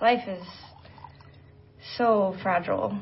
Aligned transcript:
Life 0.00 0.28
is 0.28 0.46
so 1.96 2.36
fragile. 2.40 2.96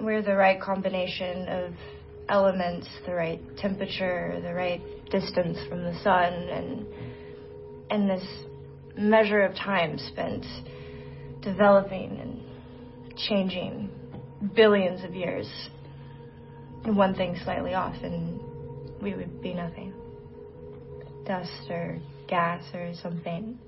We're 0.00 0.22
the 0.22 0.36
right 0.36 0.60
combination 0.60 1.48
of 1.48 1.72
elements, 2.28 2.86
the 3.04 3.14
right 3.14 3.40
temperature, 3.56 4.40
the 4.44 4.54
right 4.54 4.80
distance 5.10 5.58
from 5.68 5.82
the 5.82 5.98
sun, 6.04 6.32
and 6.32 6.86
and 7.90 8.08
this 8.08 8.24
measure 8.96 9.40
of 9.40 9.56
time 9.56 9.98
spent 9.98 10.46
developing 11.42 12.20
and 12.20 13.16
changing 13.16 13.90
billions 14.54 15.02
of 15.02 15.16
years. 15.16 15.50
One 16.84 17.16
thing 17.16 17.36
slightly 17.42 17.74
off, 17.74 17.96
and 18.04 18.40
we 19.02 19.14
would 19.14 19.42
be 19.42 19.52
nothing. 19.52 19.92
Dust 21.24 21.68
or 21.70 21.98
gas 22.28 22.62
or 22.72 22.92
something. 23.02 23.58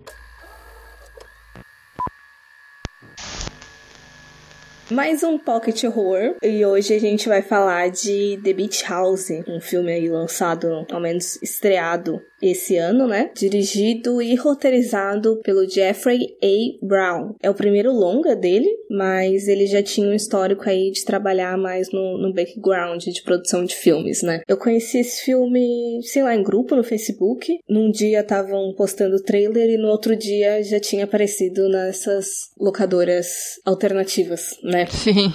Mais 4.91 5.23
um 5.23 5.37
Pocket 5.37 5.85
Horror. 5.85 6.37
E 6.43 6.65
hoje 6.65 6.95
a 6.95 6.99
gente 6.99 7.29
vai 7.29 7.43
falar 7.43 7.91
de 7.91 8.41
The 8.43 8.55
Beach 8.55 8.83
House, 8.89 9.29
um 9.47 9.61
filme 9.61 9.93
aí 9.93 10.09
lançado, 10.09 10.87
ao 10.91 10.99
menos 10.99 11.37
estreado 11.43 12.23
esse 12.41 12.77
ano, 12.77 13.07
né? 13.07 13.31
Dirigido 13.35 14.23
e 14.23 14.35
roteirizado 14.35 15.41
pelo 15.43 15.69
Jeffrey 15.69 16.37
A. 16.43 16.87
Brown. 16.87 17.35
É 17.43 17.51
o 17.51 17.55
primeiro 17.55 17.93
longa 17.93 18.35
dele, 18.35 18.69
mas 18.91 19.49
ele 19.49 19.67
já 19.67 19.83
tinha 19.83 20.09
um 20.09 20.15
histórico 20.15 20.69
aí 20.69 20.91
de 20.91 21.05
trabalhar 21.05 21.57
mais 21.57 21.91
no, 21.91 22.19
no 22.19 22.33
background 22.33 23.03
de 23.05 23.23
produção 23.23 23.65
de 23.65 23.75
filmes, 23.75 24.23
né? 24.23 24.43
Eu 24.47 24.57
conheci 24.57 24.99
esse 24.99 25.25
filme, 25.25 26.01
sei 26.03 26.23
lá, 26.23 26.35
em 26.35 26.43
grupo 26.43 26.77
no 26.77 26.85
Facebook. 26.85 27.59
Num 27.69 27.91
dia 27.91 28.21
estavam 28.21 28.73
postando 28.77 29.17
o 29.17 29.23
trailer 29.23 29.71
e 29.71 29.77
no 29.77 29.89
outro 29.89 30.17
dia 30.17 30.63
já 30.63 30.79
tinha 30.81 31.05
aparecido 31.05 31.69
nessas 31.69 32.51
locadoras 32.59 33.61
alternativas, 33.65 34.59
né? 34.63 34.87
Sim. 34.91 35.33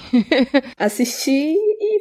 Assisti 0.78 1.56
e 1.56 2.00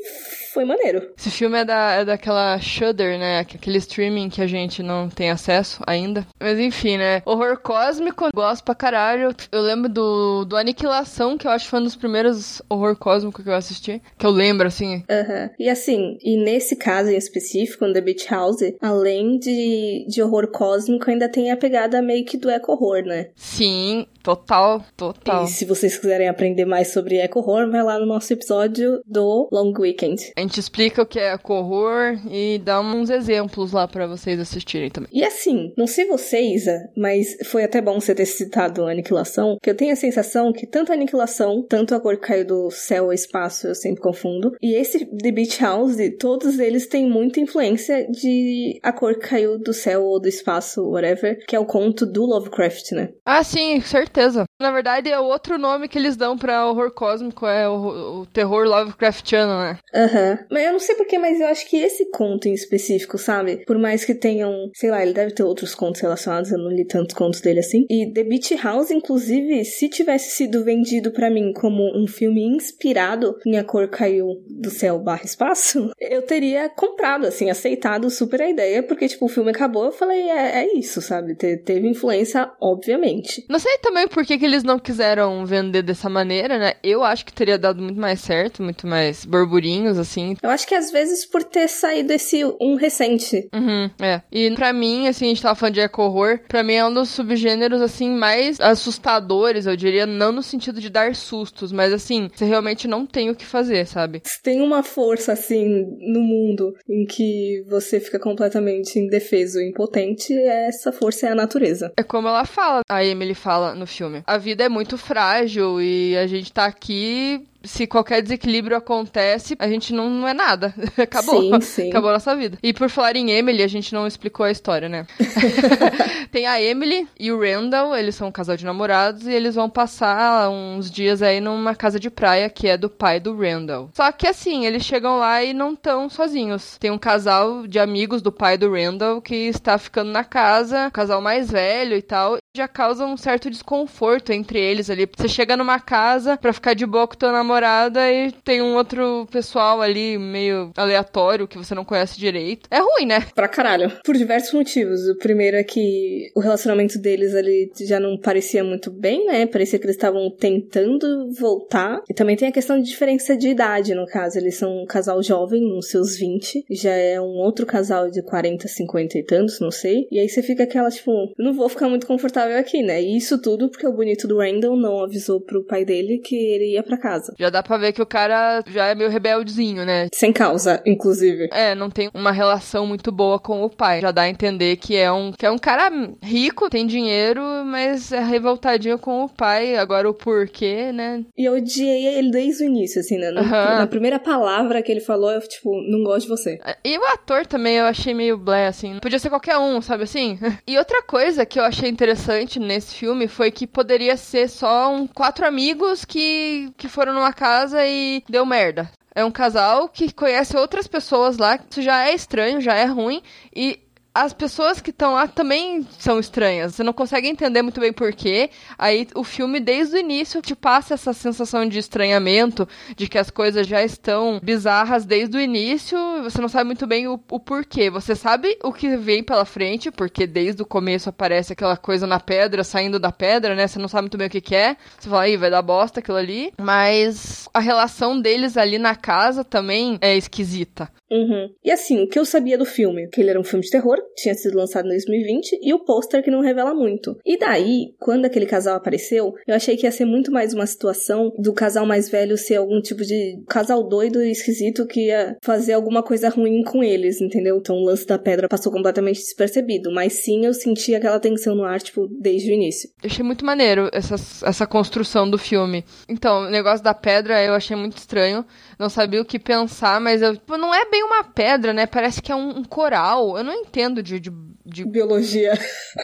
foi 0.53 0.65
maneiro. 0.65 1.13
Esse 1.17 1.31
filme 1.31 1.59
é, 1.59 1.65
da, 1.65 1.93
é 1.93 2.05
daquela 2.05 2.59
Shudder, 2.61 3.19
né? 3.19 3.41
Aquele 3.41 3.79
streaming 3.79 4.29
que 4.29 4.43
a 4.43 4.47
gente 4.47 4.83
não 4.83 4.92
tem 5.15 5.31
acesso 5.31 5.83
ainda. 5.87 6.27
Mas 6.41 6.59
enfim, 6.59 6.97
né? 6.97 7.23
Horror 7.25 7.59
cósmico, 7.59 8.29
gosto 8.35 8.65
pra 8.65 8.75
caralho. 8.75 9.35
Eu 9.51 9.61
lembro 9.61 9.89
do, 9.89 10.45
do 10.45 10.57
Aniquilação, 10.57 11.37
que 11.37 11.47
eu 11.47 11.51
acho 11.51 11.65
que 11.65 11.71
foi 11.71 11.81
um 11.81 11.85
dos 11.85 11.97
primeiros 11.97 12.63
horror 12.69 12.97
cósmico 12.97 13.43
que 13.43 13.49
eu 13.49 13.55
assisti. 13.55 14.01
Que 14.19 14.27
eu 14.27 14.31
lembro, 14.31 14.67
assim. 14.67 15.05
Aham. 15.11 15.43
Uhum. 15.43 15.51
E 15.59 15.69
assim, 15.69 16.19
e 16.23 16.37
nesse 16.37 16.77
caso 16.77 17.11
em 17.11 17.17
específico, 17.17 17.87
no 17.87 17.93
The 17.93 18.01
Beach 18.01 18.27
House, 18.31 18.63
além 18.81 19.39
de, 19.39 20.07
de 20.09 20.23
horror 20.23 20.49
cósmico, 20.49 21.11
ainda 21.11 21.29
tem 21.29 21.51
a 21.51 21.57
pegada 21.57 22.03
meio 22.03 22.25
que 22.25 22.37
do 22.37 22.51
eco-horror, 22.51 23.03
né? 23.05 23.29
Sim, 23.35 24.07
total, 24.23 24.85
total. 24.97 25.45
E 25.45 25.49
se 25.49 25.65
vocês 25.65 25.97
quiserem 25.97 26.29
aprender 26.29 26.65
mais 26.65 26.93
sobre 26.93 27.17
eco-horror, 27.17 27.71
vai 27.71 27.83
lá 27.83 27.99
no 27.99 28.07
nosso 28.07 28.33
episódio 28.33 29.01
do 29.07 29.49
Long 29.53 29.73
Weekend. 29.79 30.33
A 30.37 30.41
gente 30.41 30.59
explica 30.59 31.03
o 31.03 31.07
que 31.07 31.19
é 31.19 31.33
eco-horror 31.33 32.19
e 32.31 32.59
dá 32.59 32.81
uns 32.81 33.11
exemplos 33.11 33.73
lá 33.73 33.87
para 33.87 34.07
vocês 34.07 34.39
assistirem 34.39 34.82
também. 34.91 35.11
E 35.13 35.25
assim, 35.25 35.73
não 35.77 35.87
sei 35.87 36.07
vocês, 36.07 36.65
mas 36.97 37.37
foi 37.45 37.65
até 37.65 37.81
bom 37.81 38.01
você 38.01 38.15
ter 38.15 38.27
citado 38.27 38.85
a 38.85 38.91
Aniquilação, 38.91 39.57
que 39.63 39.71
eu 39.71 39.77
tenho 39.77 39.93
a 39.93 39.97
sensação 39.97 40.53
que 40.53 40.67
tanto 40.67 40.93
a 40.93 40.95
Aniquilação, 40.95 41.65
tanto 41.69 41.95
a 41.95 42.01
cor 42.01 42.17
que 42.17 42.27
caiu 42.27 42.47
do 42.47 42.71
céu 42.71 43.05
ao 43.05 43.13
espaço, 43.13 43.67
eu 43.67 43.75
sempre 43.75 44.03
confundo, 44.03 44.53
e 44.61 44.75
esse 44.75 45.05
The 45.07 45.33
Beach 45.33 45.61
House, 45.61 45.97
todos 46.19 46.59
eles 46.59 46.87
têm 46.87 47.09
muita 47.09 47.41
influência 47.41 48.07
de 48.11 48.79
A 48.83 48.93
Cor 48.93 49.15
que 49.15 49.29
Caiu 49.29 49.59
do 49.59 49.73
Céu 49.73 50.05
ou 50.05 50.21
do 50.21 50.29
Espaço, 50.29 50.83
whatever, 50.83 51.45
que 51.47 51.57
é 51.57 51.59
o 51.59 51.67
conto 51.67 52.05
do 52.05 52.25
Lovecraft, 52.25 52.93
né? 52.93 53.11
Ah, 53.25 53.43
sim, 53.43 53.81
certeza. 53.81 54.45
Na 54.61 54.71
verdade, 54.71 55.11
é 55.11 55.19
o 55.19 55.25
outro 55.25 55.59
nome 55.59 55.89
que 55.89 55.99
eles 55.99 56.17
dão 56.17 56.37
pra 56.37 56.69
horror 56.69 56.93
cósmico, 56.93 57.47
é 57.47 57.69
o, 57.69 58.21
o 58.23 58.27
terror 58.27 58.67
Lovecraftiano, 58.67 59.61
né? 59.61 59.79
Aham. 59.95 60.31
Uhum. 60.31 60.39
Mas 60.51 60.65
eu 60.65 60.73
não 60.73 60.81
sei 60.81 60.95
porquê, 60.95 61.19
mas 61.19 61.41
eu 61.41 61.47
acho 61.47 61.69
que 61.69 61.77
esse 61.77 62.11
conto 62.11 62.49
em 62.49 62.55
específico, 62.55 63.19
sabe? 63.19 63.65
Por 63.65 63.79
mais 63.79 64.05
que 64.05 64.15
tenham, 64.15 64.71
sei 64.75 64.91
lá, 64.91 65.03
ele 65.03 65.13
deve 65.13 65.33
ter 65.33 65.43
outros 65.43 65.75
contos 65.75 66.01
relacionados, 66.01 66.51
eu 66.51 66.59
não 66.59 66.71
li 66.71 66.85
tantos 66.85 67.15
contos 67.15 67.41
dele 67.41 67.61
assim. 67.61 67.85
E 67.91 68.13
The 68.13 68.25
Beach 68.25 68.55
House, 68.57 68.91
inclusive, 68.91 69.65
se 69.65 69.89
tivesse 69.89 70.31
sido 70.37 70.65
vendido 70.65 71.11
para 71.11 71.31
mim 71.31 71.53
como 71.53 71.83
um 71.97 72.07
filme 72.07 72.43
inspirado 72.43 73.37
em 73.47 73.59
A 73.59 73.65
Cor 73.65 73.89
Caiu 73.89 74.43
do 74.49 74.71
Céu 74.71 74.99
barra 74.99 75.25
Espaço, 75.25 75.91
eu 76.01 76.23
teria 76.23 76.69
comprado, 76.69 77.27
assim, 77.27 77.51
aceitado 77.51 78.11
super 78.11 78.43
a 78.43 78.51
ideia, 78.51 78.83
porque, 78.83 79.09
tipo, 79.09 79.27
o 79.27 79.29
filme 79.29 79.51
acabou, 79.51 79.87
eu 79.87 79.93
falei, 79.93 80.29
é, 80.29 80.65
é 80.65 80.79
isso, 80.79 81.01
sabe? 81.01 81.35
Te, 81.35 81.57
teve 81.57 81.89
influência, 81.89 82.51
obviamente. 82.61 83.45
Não 83.49 83.59
sei 83.59 83.79
também 83.79 84.09
por 84.09 84.25
que, 84.25 84.39
que 84.39 84.45
eles 84.45 84.63
não 84.63 84.79
quiseram 84.79 85.45
vender 85.47 85.83
dessa 85.83 86.09
maneira, 86.09 86.59
né? 86.59 86.75
Eu 86.83 87.03
acho 87.03 87.25
que 87.25 87.33
teria 87.33 87.59
dado 87.59 87.83
muito 87.83 88.01
mais 88.01 88.21
certo, 88.21 88.63
muito 88.63 88.87
mais 88.87 89.25
burburinhos, 89.25 89.99
assim. 89.99 90.37
Eu 90.43 90.51
acho 90.51 90.67
que 90.67 90.75
às 90.75 90.91
vezes 90.91 91.27
por 91.27 91.43
ter 91.43 91.69
saído 91.69 92.13
esse 92.13 92.45
um 92.61 92.77
recente. 92.77 93.49
Uhum, 93.55 93.91
é. 94.01 94.23
E 94.31 94.47
pra 94.63 94.73
mim, 94.73 95.09
assim, 95.09 95.25
a 95.25 95.29
gente 95.31 95.43
tava 95.43 95.57
falando 95.57 95.75
de 95.75 95.81
eco-horror, 95.81 96.39
pra 96.47 96.63
mim 96.63 96.75
é 96.75 96.87
um 96.87 96.95
dos 96.95 97.09
subgêneros, 97.09 97.83
assim, 97.83 98.09
mais 98.09 98.61
assustadores, 98.61 99.67
eu 99.67 99.75
diria, 99.75 100.07
não 100.07 100.31
no 100.31 100.41
sentido 100.41 100.81
de 100.81 100.89
dar 100.89 101.17
sustos, 101.17 101.73
mas 101.73 101.93
assim, 101.93 102.31
você 102.33 102.45
realmente 102.45 102.87
não 102.87 103.05
tem 103.05 103.29
o 103.29 103.35
que 103.35 103.45
fazer, 103.45 103.85
sabe? 103.89 104.23
Tem 104.41 104.61
uma 104.61 104.85
força, 104.85 105.33
assim, 105.33 105.67
no 105.99 106.21
mundo 106.21 106.77
em 106.89 107.05
que 107.05 107.65
você 107.69 107.99
fica 107.99 108.21
completamente 108.21 109.01
indefeso 109.01 109.59
e 109.59 109.69
impotente, 109.69 110.33
essa 110.33 110.93
força 110.93 111.27
é 111.27 111.33
a 111.33 111.35
natureza. 111.35 111.93
É 111.97 112.05
como 112.05 112.29
ela 112.29 112.45
fala, 112.45 112.83
a 112.89 113.05
Emily 113.05 113.35
fala 113.35 113.75
no 113.75 113.85
filme. 113.85 114.23
A 114.25 114.39
vida 114.39 114.63
é 114.63 114.69
muito 114.69 114.97
frágil 114.97 115.83
e 115.83 116.17
a 116.17 116.29
gente 116.29 116.53
tá 116.53 116.67
aqui 116.67 117.45
se 117.65 117.87
qualquer 117.87 118.23
desequilíbrio 118.23 118.77
acontece, 118.77 119.57
a 119.59 119.69
gente 119.69 119.93
não, 119.93 120.09
não 120.09 120.29
é 120.29 120.35
nada. 120.35 120.75
Acabou. 120.97 121.43
Sim, 121.43 121.61
sim. 121.61 121.89
Acabou 121.91 122.11
a 122.11 122.15
nossa 122.15 122.35
vida. 122.35 122.59
E 122.63 122.73
por 122.73 122.89
falar 122.89 123.17
em 123.17 123.31
Emily, 123.31 123.63
a 123.63 123.69
gente 123.69 123.93
não 123.93 124.07
explicou 124.07 124.45
a 124.45 124.51
história, 124.51 124.89
né? 124.89 125.07
Tem 126.31 126.47
a 126.47 126.61
Emily 126.61 127.07
e 127.19 127.31
o 127.31 127.41
Randall, 127.41 127.97
eles 127.97 128.15
são 128.15 128.29
um 128.29 128.33
casal 128.33 128.57
de 128.57 128.65
namorados 128.65 129.27
e 129.27 129.33
eles 129.33 129.55
vão 129.55 129.69
passar 129.69 130.49
uns 130.51 130.91
dias 130.91 131.23
aí 131.23 131.41
numa 131.41 131.75
casa 131.75 131.99
de 131.99 132.11
praia 132.11 132.49
que 132.49 132.69
é 132.69 132.77
do 132.77 132.89
pai 132.89 133.21
do 133.21 133.37
Randall. 133.37 133.91
Só 133.95 134.11
que 134.13 134.27
assim, 134.27 134.67
eles 134.67 134.85
chegam 134.85 135.19
lá 135.19 135.43
e 135.43 135.53
não 135.53 135.73
estão 135.73 136.09
sozinhos. 136.09 136.77
Tem 136.79 136.91
um 136.91 136.99
casal 136.99 137.67
de 137.67 137.79
amigos 137.79 138.23
do 138.23 138.33
pai 138.33 138.57
do 138.57 138.73
Randall 138.73 139.21
que 139.21 139.35
está 139.35 139.79
ficando 139.79 140.11
na 140.11 140.25
casa, 140.25 140.87
um 140.87 140.91
casal 140.91 141.21
mais 141.21 141.51
velho 141.51 141.97
e 141.97 142.03
tal, 142.03 142.39
já 142.55 142.69
causa 142.69 143.07
um 143.07 143.17
certo 143.17 143.49
desconforto 143.49 144.31
entre 144.31 144.61
eles 144.61 144.91
ali. 144.91 145.09
Você 145.17 145.27
chega 145.27 145.57
numa 145.57 145.81
casa 145.81 146.37
pra 146.37 146.53
ficar 146.53 146.75
de 146.75 146.85
boa 146.85 147.09
com 147.09 147.17
teu 147.17 147.33
namorada 147.33 148.13
e 148.13 148.31
tem 148.31 148.61
um 148.61 148.75
outro 148.77 149.27
pessoal 149.33 149.81
ali 149.81 150.19
meio 150.19 150.71
aleatório 150.77 151.49
que 151.49 151.57
você 151.57 151.75
não 151.75 151.85
conhece 151.85 152.21
direito. 152.21 152.69
É 152.71 152.79
ruim, 152.79 153.07
né? 153.07 153.27
Pra 153.35 153.49
caralho. 153.49 153.91
Por 154.05 154.15
diversos 154.19 154.53
motivos. 154.53 155.09
O 155.09 155.17
primeiro 155.17 155.57
é 155.57 155.65
que 155.65 156.31
o 156.37 156.41
relacionamento 156.41 156.99
deles 156.99 157.35
ali 157.35 157.73
já 157.81 157.99
não 157.99 158.19
parecia 158.19 158.63
muito 158.63 158.91
bem, 158.91 159.25
né? 159.25 159.47
Parecia 159.47 159.79
que 159.79 159.87
eles 159.87 159.97
estavam 159.97 160.31
tentando 160.31 161.33
voltar. 161.33 162.03
E 162.11 162.13
também 162.13 162.37
tem 162.37 162.49
a 162.49 162.53
questão 162.53 162.79
de 162.79 162.87
diferença 162.87 163.35
de 163.35 163.49
idade, 163.49 163.95
no 163.95 164.07
caso. 164.07 164.37
Eles 164.37 164.57
são 164.57 164.83
um 164.83 164.85
casal 164.85 165.23
jovem, 165.23 165.63
nos 165.63 165.89
seus 165.89 166.19
20. 166.19 166.67
Já 166.71 166.93
é 166.93 167.19
um 167.19 167.39
outro 167.39 167.65
casal 167.65 168.11
de 168.11 168.23
40, 168.23 168.69
50 168.69 169.19
e 169.19 169.23
tantos, 169.25 169.59
não 169.59 169.71
sei. 169.71 170.07
E 170.11 170.19
aí 170.19 170.29
você 170.29 170.43
fica 170.43 170.65
aquela, 170.65 170.91
tipo, 170.91 171.33
não 171.39 171.55
vou 171.55 171.71
ficar 171.71 171.89
muito 171.89 172.07
confortável 172.07 172.42
aqui, 172.51 172.83
né? 172.83 173.03
E 173.03 173.17
isso 173.17 173.41
tudo 173.41 173.69
porque 173.69 173.87
o 173.87 173.93
bonito 173.93 174.27
do 174.27 174.39
Randall 174.39 174.77
não 174.77 175.03
avisou 175.03 175.41
pro 175.41 175.65
pai 175.65 175.85
dele 175.85 176.19
que 176.19 176.35
ele 176.35 176.73
ia 176.73 176.83
para 176.83 176.97
casa. 176.97 177.35
Já 177.39 177.51
dá 177.51 177.63
pra 177.63 177.77
ver 177.77 177.93
que 177.93 178.03
o 178.03 178.07
cara 178.07 178.63
já 178.67 178.87
é 178.87 178.95
meio 178.95 179.11
rebeldezinho, 179.11 179.85
né? 179.85 180.09
Sem 180.13 180.33
causa, 180.33 180.83
inclusive. 180.87 181.49
É, 181.53 181.75
não 181.75 181.91
tem 181.91 182.11
uma 182.15 182.33
relação 182.33 182.87
muito 182.87 183.13
boa 183.13 183.39
com 183.39 183.63
o 183.63 183.71
pai. 183.71 184.01
Já 184.01 184.11
dá 184.11 184.23
a 184.23 184.29
entender 184.29 184.77
que 184.77 184.97
é 184.97 185.11
um, 185.13 185.33
que 185.33 185.47
é 185.47 185.51
um 185.51 185.59
cara 185.59 185.91
rico, 186.23 186.71
tem 186.71 186.87
dinheiro, 186.87 187.43
mas 187.65 188.13
é 188.13 188.21
revoltadinho 188.21 188.99
com 188.99 189.25
o 189.25 189.29
pai. 189.29 189.77
Agora 189.77 190.09
o 190.09 190.15
porquê, 190.15 190.93
né? 190.93 191.25
E 191.37 191.49
eu 191.49 191.55
odiei 191.55 192.07
ele 192.07 192.31
desde 192.31 192.65
o 192.65 192.67
início, 192.67 193.01
assim, 193.01 193.19
né? 193.19 193.31
Na, 193.31 193.43
uhum. 193.43 193.79
na 193.79 193.87
primeira 193.87 194.19
palavra 194.19 194.83
que 194.83 194.91
ele 194.91 195.01
falou, 195.01 195.31
eu, 195.31 195.41
tipo, 195.41 195.71
não 195.91 196.03
gosto 196.03 196.23
de 196.23 196.29
você. 196.29 196.59
E 196.85 196.99
o 196.99 197.05
ator 197.07 197.47
também 197.47 197.77
eu 197.77 197.85
achei 197.85 198.15
meio 198.15 198.37
blé, 198.37 198.67
assim. 198.67 198.99
Podia 199.01 199.19
ser 199.19 199.29
qualquer 199.29 199.59
um, 199.59 199.81
sabe 199.81 200.05
assim? 200.05 200.39
e 200.67 200.79
outra 200.79 201.03
coisa 201.03 201.45
que 201.45 201.59
eu 201.59 201.65
achei 201.65 201.89
interessante 201.89 202.32
nesse 202.61 202.95
filme 202.95 203.29
foi 203.29 203.51
que 203.51 203.67
poderia 203.67 204.17
ser 204.17 204.49
só 204.49 204.93
um 204.93 205.07
quatro 205.07 205.47
amigos 205.47 206.05
que, 206.05 206.73
que 206.77 206.89
foram 206.89 207.13
numa 207.13 207.33
casa 207.33 207.87
e 207.87 208.23
deu 208.29 208.47
merda. 208.47 208.91
É 209.15 209.25
um 209.25 209.31
casal 209.31 209.89
que 209.89 210.13
conhece 210.13 210.57
outras 210.57 210.87
pessoas 210.87 211.37
lá, 211.37 211.59
isso 211.71 211.83
já 211.83 212.09
é 212.09 212.15
estranho, 212.15 212.61
já 212.61 212.75
é 212.75 212.87
ruim, 212.87 213.23
e 213.55 213.79
as 214.15 214.33
pessoas 214.33 214.81
que 214.81 214.91
estão 214.91 215.15
lá 215.15 215.27
também 215.27 215.87
são 215.99 216.19
estranhas. 216.19 216.75
Você 216.75 216.83
não 216.83 216.93
consegue 216.93 217.29
entender 217.29 217.63
muito 217.63 217.81
bem 217.81 217.93
porquê. 217.93 218.51
Aí 218.79 219.09
o 219.15 219.25
filme, 219.25 219.59
desde 219.59 219.97
o 219.97 219.99
início, 219.99 220.43
te 220.43 220.55
passa 220.55 220.95
essa 220.95 221.13
sensação 221.13 221.67
de 221.67 221.79
estranhamento, 221.79 222.69
de 222.97 223.09
que 223.09 223.19
as 223.19 223.31
coisas 223.31 223.67
já 223.67 223.83
estão 223.83 224.39
bizarras 224.43 225.05
desde 225.05 225.37
o 225.37 225.41
início. 225.41 225.99
Você 226.23 226.41
não 226.41 226.49
sabe 226.49 226.65
muito 226.65 226.87
bem 226.87 227.09
o, 227.09 227.19
o 227.31 227.41
porquê. 227.41 227.89
Você 227.89 228.15
sabe 228.15 228.59
o 228.63 228.73
que 228.73 228.97
vem 228.97 229.23
pela 229.23 229.45
frente, 229.45 229.91
porque 229.91 230.27
desde 230.27 230.63
o 230.63 230.67
começo 230.67 231.09
aparece 231.09 231.53
aquela 231.53 231.77
coisa 231.77 232.07
na 232.07 232.21
pedra, 232.21 232.63
saindo 232.63 232.99
da 232.99 233.11
pedra, 233.11 233.55
né? 233.55 233.67
Você 233.67 233.79
não 233.79 233.89
sabe 233.89 234.03
muito 234.03 234.19
bem 234.19 234.27
o 234.27 234.31
que, 234.31 234.41
que 234.41 234.55
é. 234.55 234.77
Você 234.99 235.09
fala, 235.09 235.23
aí 235.23 235.37
vai 235.37 235.51
dar 235.51 235.63
bosta 235.63 236.01
aquilo 236.01 236.19
ali. 236.19 236.53
Mas 236.61 237.49
a 237.55 237.61
relação 237.61 238.21
deles 238.21 238.57
ali 238.57 238.79
na 238.79 238.95
casa 238.95 239.43
também 239.43 239.97
é 240.01 240.17
esquisita. 240.17 240.91
Uhum. 241.13 241.51
E 241.63 241.71
assim, 241.71 242.03
o 242.03 242.09
que 242.09 242.19
eu 242.19 242.25
sabia 242.25 242.57
do 242.57 242.65
filme? 242.65 243.07
Que 243.09 243.21
ele 243.21 243.29
era 243.29 243.39
um 243.39 243.45
filme 243.45 243.63
de 243.63 243.71
terror, 243.71 243.99
tinha 244.17 244.35
sido 244.35 244.57
lançado 244.57 244.87
em 244.87 244.91
2020, 244.91 245.59
e 245.61 245.75
o 245.75 245.85
pôster 245.85 246.25
que 246.25 246.31
não 246.31 246.41
revela 246.41 246.75
muito. 246.75 247.17
E 247.25 247.39
daí, 247.39 247.95
quando 248.01 248.25
aquele 248.25 248.47
casal 248.47 248.77
apareceu, 248.77 249.35
eu 249.47 249.55
achei 249.55 249.77
que 249.77 249.87
ia 249.87 249.93
ser 249.93 250.07
muito 250.07 250.33
mais 250.33 250.55
uma 250.55 250.67
situação 250.67 251.31
do 251.39 251.53
casal 251.53 251.85
mais 251.85 252.09
velho 252.09 252.39
ser 252.39 252.57
algum 252.57 252.81
tipo 252.81 253.03
de 253.03 253.43
casal 253.47 253.87
doido 253.87 254.23
e 254.23 254.31
esquisito 254.31 254.87
que 254.87 255.09
ia 255.09 255.37
fazer 255.43 255.75
alguma 255.75 256.03
coisa 256.03 256.31
ruim 256.31 256.63
com 256.63 256.83
eles, 256.83 257.21
entendeu? 257.21 257.59
Então 257.59 257.77
o 257.77 257.85
lance 257.85 258.07
da 258.07 258.19
pedra 258.19 258.49
passou 258.49 258.73
completamente 258.73 259.19
despercebido. 259.19 259.93
Mas 259.93 260.15
sim, 260.15 260.47
eu 260.47 260.55
senti 260.55 260.95
aquela 260.95 261.21
tensão 261.21 261.55
no 261.55 261.65
ar, 261.65 261.81
tipo, 261.81 262.09
desde 262.21 262.51
o 262.51 262.55
início. 262.55 262.89
Eu 263.03 263.11
achei 263.11 263.25
muito 263.25 263.45
maneiro 263.45 263.91
essa, 263.93 264.15
essa 264.47 264.67
construção 264.67 265.29
do 265.29 265.37
filme. 265.37 265.85
Então, 266.09 266.47
o 266.47 266.51
negócio 266.51 266.83
da 266.83 266.95
pedra 266.95 267.43
eu 267.45 267.53
achei 267.53 267.77
muito 267.77 267.99
estranho. 267.99 268.45
Não 268.83 268.89
sabia 268.89 269.23
o 269.23 269.25
que 269.25 269.39
pensar, 269.39 270.01
mas 270.01 270.21
eu, 270.21 270.35
tipo, 270.35 270.57
não 270.57 270.75
é 270.75 270.85
bem 270.91 271.05
uma 271.05 271.23
pedra, 271.23 271.73
né? 271.73 271.87
Parece 271.87 272.21
que 272.21 272.33
é 272.33 272.35
um, 272.35 272.59
um 272.59 272.65
coral. 272.65 273.39
Eu 273.39 273.45
não 273.45 273.53
entendo 273.53 274.03
de, 274.03 274.19
de, 274.19 274.29
de, 274.65 274.85
Biologia. 274.85 275.53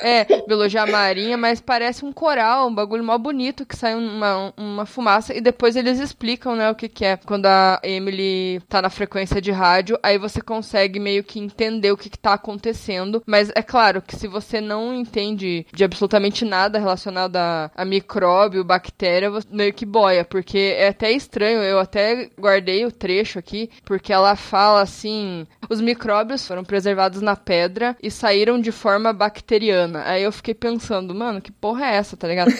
É, 0.02 0.24
biologia 0.46 0.84
marinha, 0.86 1.36
mas 1.36 1.60
parece 1.60 2.04
um 2.04 2.12
coral, 2.12 2.68
um 2.68 2.74
bagulho 2.74 3.02
mó 3.02 3.16
bonito 3.16 3.64
que 3.64 3.76
sai 3.76 3.94
uma, 3.94 4.52
uma 4.56 4.86
fumaça 4.86 5.34
e 5.34 5.40
depois 5.40 5.76
eles 5.76 5.98
explicam, 5.98 6.54
né, 6.54 6.70
o 6.70 6.74
que, 6.74 6.88
que 6.88 7.04
é. 7.04 7.16
Quando 7.16 7.46
a 7.46 7.80
Emily 7.82 8.60
tá 8.68 8.82
na 8.82 8.90
frequência 8.90 9.40
de 9.40 9.50
rádio, 9.50 9.98
aí 10.02 10.18
você 10.18 10.40
consegue 10.40 11.00
meio 11.00 11.24
que 11.24 11.38
entender 11.38 11.90
o 11.92 11.96
que, 11.96 12.10
que 12.10 12.18
tá 12.18 12.34
acontecendo. 12.34 13.22
Mas 13.26 13.50
é 13.54 13.62
claro 13.62 14.02
que 14.02 14.16
se 14.16 14.28
você 14.28 14.60
não 14.60 14.94
entende 14.94 15.66
de 15.72 15.84
absolutamente 15.84 16.44
nada 16.44 16.78
relacionado 16.78 17.36
a, 17.36 17.70
a 17.74 17.84
micróbio, 17.84 18.64
bactéria, 18.64 19.30
você 19.30 19.46
meio 19.50 19.72
que 19.72 19.86
boia, 19.86 20.24
porque 20.24 20.74
é 20.76 20.88
até 20.88 21.10
estranho. 21.10 21.62
Eu 21.62 21.78
até 21.78 22.30
guardei 22.38 22.84
o 22.84 22.92
trecho 22.92 23.38
aqui, 23.38 23.70
porque 23.84 24.12
ela 24.12 24.36
fala 24.36 24.82
assim: 24.82 25.46
os 25.68 25.80
micróbios 25.80 26.46
foram 26.46 26.64
preservados 26.64 27.20
na 27.20 27.36
pedra 27.36 27.96
e 28.02 28.10
saíram 28.10 28.47
de 28.56 28.70
forma 28.70 29.12
bacteriana. 29.12 30.04
Aí 30.06 30.22
eu 30.22 30.30
fiquei 30.30 30.54
pensando, 30.54 31.12
mano, 31.12 31.40
que 31.40 31.50
porra 31.50 31.86
é 31.86 31.96
essa, 31.96 32.16
tá 32.16 32.28
ligado? 32.28 32.52